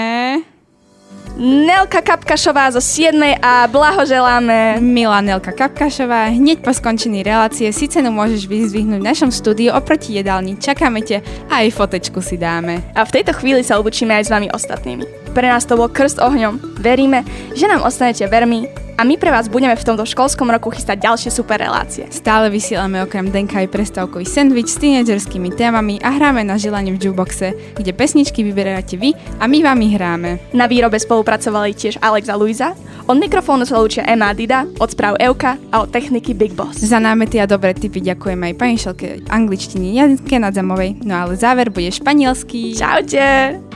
Nelka 1.40 2.04
Kapkašová 2.04 2.68
zo 2.68 2.84
7. 2.84 3.16
a 3.40 3.64
blahoželáme. 3.64 4.76
Milá 4.84 5.24
Nelka 5.24 5.56
Kapkašová, 5.56 6.28
hneď 6.36 6.60
po 6.60 6.68
skončení 6.68 7.24
relácie 7.24 7.72
si 7.72 7.88
cenu 7.88 8.12
môžeš 8.12 8.44
vyzvihnúť 8.44 9.00
v 9.00 9.08
našom 9.08 9.32
štúdiu 9.32 9.72
oproti 9.72 10.20
jedálni. 10.20 10.60
Čakáme 10.60 11.00
ťa 11.00 11.24
a 11.48 11.64
aj 11.64 11.72
fotečku 11.72 12.20
si 12.20 12.36
dáme. 12.36 12.84
A 12.92 13.08
v 13.08 13.14
tejto 13.16 13.32
chvíli 13.32 13.64
sa 13.64 13.80
obučíme 13.80 14.20
aj 14.20 14.28
s 14.28 14.32
vami 14.36 14.52
ostatnými. 14.52 15.29
Pre 15.30 15.46
nás 15.46 15.62
to 15.62 15.78
bol 15.78 15.86
krst 15.86 16.18
ohňom. 16.18 16.58
Veríme, 16.82 17.22
že 17.54 17.70
nám 17.70 17.86
ostanete 17.86 18.26
vermi 18.26 18.66
a 19.00 19.04
my 19.06 19.16
pre 19.16 19.32
vás 19.32 19.48
budeme 19.48 19.72
v 19.72 19.80
tomto 19.80 20.04
školskom 20.04 20.52
roku 20.52 20.68
chystať 20.68 21.08
ďalšie 21.08 21.32
super 21.32 21.56
relácie. 21.56 22.04
Stále 22.12 22.52
vysielame 22.52 23.00
okrem 23.00 23.32
Denka 23.32 23.64
aj 23.64 23.72
prestávkový 23.72 24.28
sendvič 24.28 24.76
s 24.76 24.76
tínedžerskými 24.76 25.56
témami 25.56 25.96
a 26.04 26.12
hráme 26.12 26.44
na 26.44 26.60
želanie 26.60 26.92
v 26.92 27.08
jukeboxe, 27.08 27.56
kde 27.80 27.96
pesničky 27.96 28.44
vyberáte 28.44 29.00
vy 29.00 29.16
a 29.40 29.48
my 29.48 29.58
vám 29.64 29.80
ich 29.80 29.96
hráme. 29.96 30.30
Na 30.52 30.68
výrobe 30.68 31.00
spolupracovali 31.00 31.72
tiež 31.72 31.96
Alex 32.04 32.28
a 32.28 32.36
Luisa, 32.36 32.76
od 33.08 33.16
mikrofónu 33.16 33.64
sa 33.64 33.80
lúčia 33.80 34.04
Emma 34.04 34.36
Dida, 34.36 34.68
od 34.76 34.92
správ 34.92 35.16
Euka 35.16 35.56
a 35.72 35.80
od 35.80 35.88
techniky 35.88 36.36
Big 36.36 36.52
Boss. 36.52 36.76
Za 36.76 37.00
námety 37.00 37.40
a 37.40 37.48
dobré 37.48 37.72
tipy 37.72 38.04
ďakujem 38.04 38.36
aj 38.36 38.54
pani 38.60 38.76
Šelke 38.76 39.24
angličtiny 39.32 39.96
Janke 39.96 40.36
Nadzamovej. 40.36 41.08
No 41.08 41.24
ale 41.24 41.40
záver 41.40 41.72
bude 41.72 41.88
španielský. 41.88 42.76
Čaute! 42.76 43.69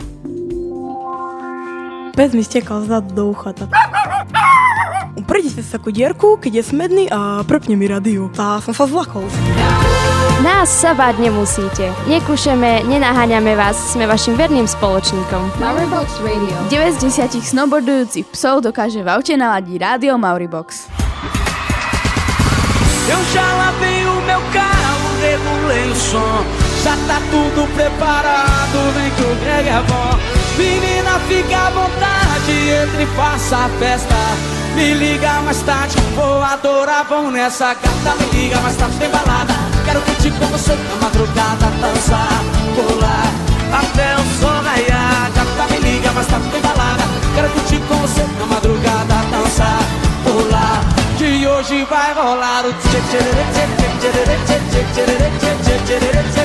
Pes 2.14 2.30
mi 2.30 2.46
stekal 2.46 2.86
zadu 2.86 3.10
do 3.10 3.22
ucha. 3.34 3.50
Tak. 3.50 3.74
Uprite 5.18 5.50
sa 5.50 5.78
takú 5.78 5.90
dierku, 5.90 6.38
keď 6.38 6.62
je 6.62 6.62
smedný 6.62 7.04
a 7.10 7.42
prepne 7.42 7.74
mi 7.74 7.90
radio. 7.90 8.30
Tá 8.30 8.62
som 8.62 8.70
sa 8.70 8.86
zlakol. 8.86 9.26
Nás 10.42 10.70
sa 10.70 10.94
báť 10.94 11.18
nemusíte. 11.18 11.90
Nekúšeme, 12.06 12.86
nenaháňame 12.86 13.58
vás, 13.58 13.74
sme 13.94 14.06
vašim 14.06 14.38
verným 14.38 14.66
spoločníkom. 14.66 15.58
Mauribox 15.58 16.22
Radio. 16.22 16.54
9 16.70 17.02
z 17.02 17.18
10 17.34 17.50
snowboardujúcich 17.50 18.30
psov 18.30 18.62
dokáže 18.62 19.02
v 19.02 19.08
aute 19.10 19.34
naladiť 19.34 19.76
rádio 19.78 20.14
Mauribox. 20.14 20.86
Eu 23.04 23.20
já 23.34 23.48
lavei 23.58 24.06
o 24.06 24.16
meu 24.22 24.42
carro, 24.54 25.08
regulei 25.18 25.90
o 25.90 25.96
som. 25.98 26.42
Já 26.82 26.94
tá 27.10 27.18
tudo 27.30 27.66
preparado, 27.74 28.76
vem 28.94 29.10
que 29.14 29.22
o 29.22 29.34
Greg 29.42 29.66
é 29.66 29.82
bom. 29.88 30.33
Menina, 30.56 31.18
fica 31.28 31.56
à 31.56 31.70
vontade, 31.70 32.52
entre 32.82 33.02
e 33.02 33.06
faça 33.16 33.56
a 33.56 33.68
festa. 33.78 34.14
Me 34.76 34.94
liga 34.94 35.40
mais 35.42 35.60
tarde, 35.62 35.96
vou 36.14 36.42
adorar, 36.42 37.04
vão 37.08 37.30
nessa 37.30 37.74
gata. 37.74 38.16
Me 38.20 38.38
liga 38.38 38.60
mais 38.60 38.76
tarde, 38.76 38.96
tem 38.98 39.08
balada. 39.08 39.54
Quero 39.84 40.00
curtir 40.02 40.30
com 40.32 40.46
você 40.46 40.74
na 40.74 40.96
madrugada, 41.02 41.66
dançar, 41.80 42.42
pular 42.74 43.32
até 43.72 44.14
o 44.14 44.40
sol 44.40 44.62
raiar. 44.62 45.30
Gata, 45.34 45.72
me 45.72 45.78
liga 45.80 46.12
mais 46.12 46.26
tarde, 46.26 46.48
tem 46.50 46.60
balada. 46.60 47.04
Quero 47.34 47.48
curtir 47.50 47.80
com 47.88 47.94
você 47.96 48.24
na 48.38 48.46
madrugada, 48.46 49.14
dançar, 49.30 49.80
pular. 50.24 51.04
Que 51.18 51.46
hoje 51.46 51.84
vai 51.84 52.12
rolar 52.14 52.64
o 52.66 52.72
tchê 52.72 53.00
tchê 53.10 53.18
tchê 53.18 53.66
tchê 53.74 53.94
tchê 54.00 54.10
tchê 54.14 54.54
tchê 54.64 54.82
tchê 54.92 55.30
tchê 55.38 55.74
tchê 55.84 55.98
tchê 55.98 56.22
tchê 56.32 56.43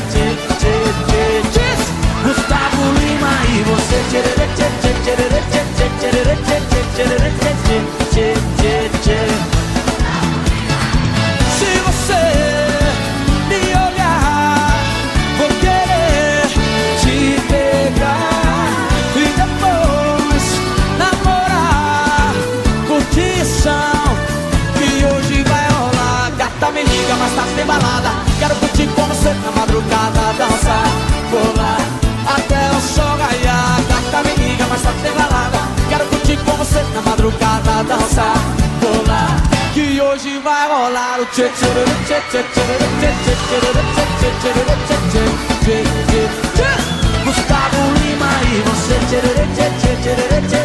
balada. 27.79 28.11
Quero 28.39 28.55
curtir 28.55 28.87
com 28.87 29.03
você 29.03 29.33
na 29.33 29.51
madrugada, 29.51 30.33
dançar, 30.37 30.83
pular 31.29 31.77
até 32.35 32.71
o 32.75 32.81
sol 32.81 33.17
raiar. 33.17 33.81
Gata 33.87 34.23
me 34.27 34.35
liga, 34.35 34.65
mas 34.69 34.81
tá 34.81 34.93
sem 35.01 35.11
balada. 35.11 35.59
Quero 35.89 36.05
curtir 36.05 36.37
com 36.37 36.51
você 36.57 36.83
na 36.93 37.01
madrugada, 37.01 37.83
dançar, 37.83 38.35
pular. 38.79 39.41
Que 39.73 40.01
hoje 40.01 40.39
vai 40.39 40.67
rolar 40.67 41.19
o 41.19 41.25
tchê 41.27 41.49
tchê 41.49 41.67
tchê 42.07 42.21
tchê 42.31 42.43
tchê 42.53 42.69
tchê 42.69 43.09
tchê 43.09 43.33
tchê 43.33 43.59
tchê 43.59 43.91
tchê 44.19 44.29
tchê 44.39 44.51
tchê 44.51 44.95
tchê 44.99 45.27
tchê 45.61 45.79
e 45.79 45.83
tchê 46.09 46.23
tchê 49.07 49.19
tchê 49.19 49.67
tchê 49.79 49.95
tchê 50.01 50.15
tchê 50.15 50.41
tchê 50.49 50.58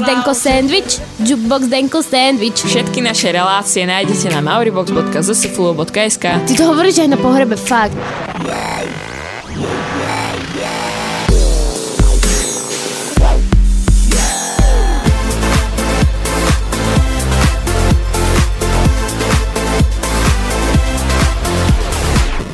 Jukebox 0.00 0.16
Denko 0.16 0.34
Sandwich, 0.34 1.00
Jukebox 1.20 1.68
Denko 1.68 2.02
Sandwich. 2.02 2.56
Všetky 2.64 3.02
naše 3.04 3.32
relácie 3.32 3.84
nájdete 3.84 4.32
na 4.32 4.40
mauribox.zsflu.sk 4.40 6.24
Ty 6.48 6.52
to 6.56 6.64
hovoríš 6.64 7.04
aj 7.04 7.08
na 7.12 7.18
pohrebe, 7.20 7.56
fakt. 7.60 7.92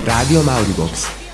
Rádio 0.02 0.42
Mauribox. 0.42 1.25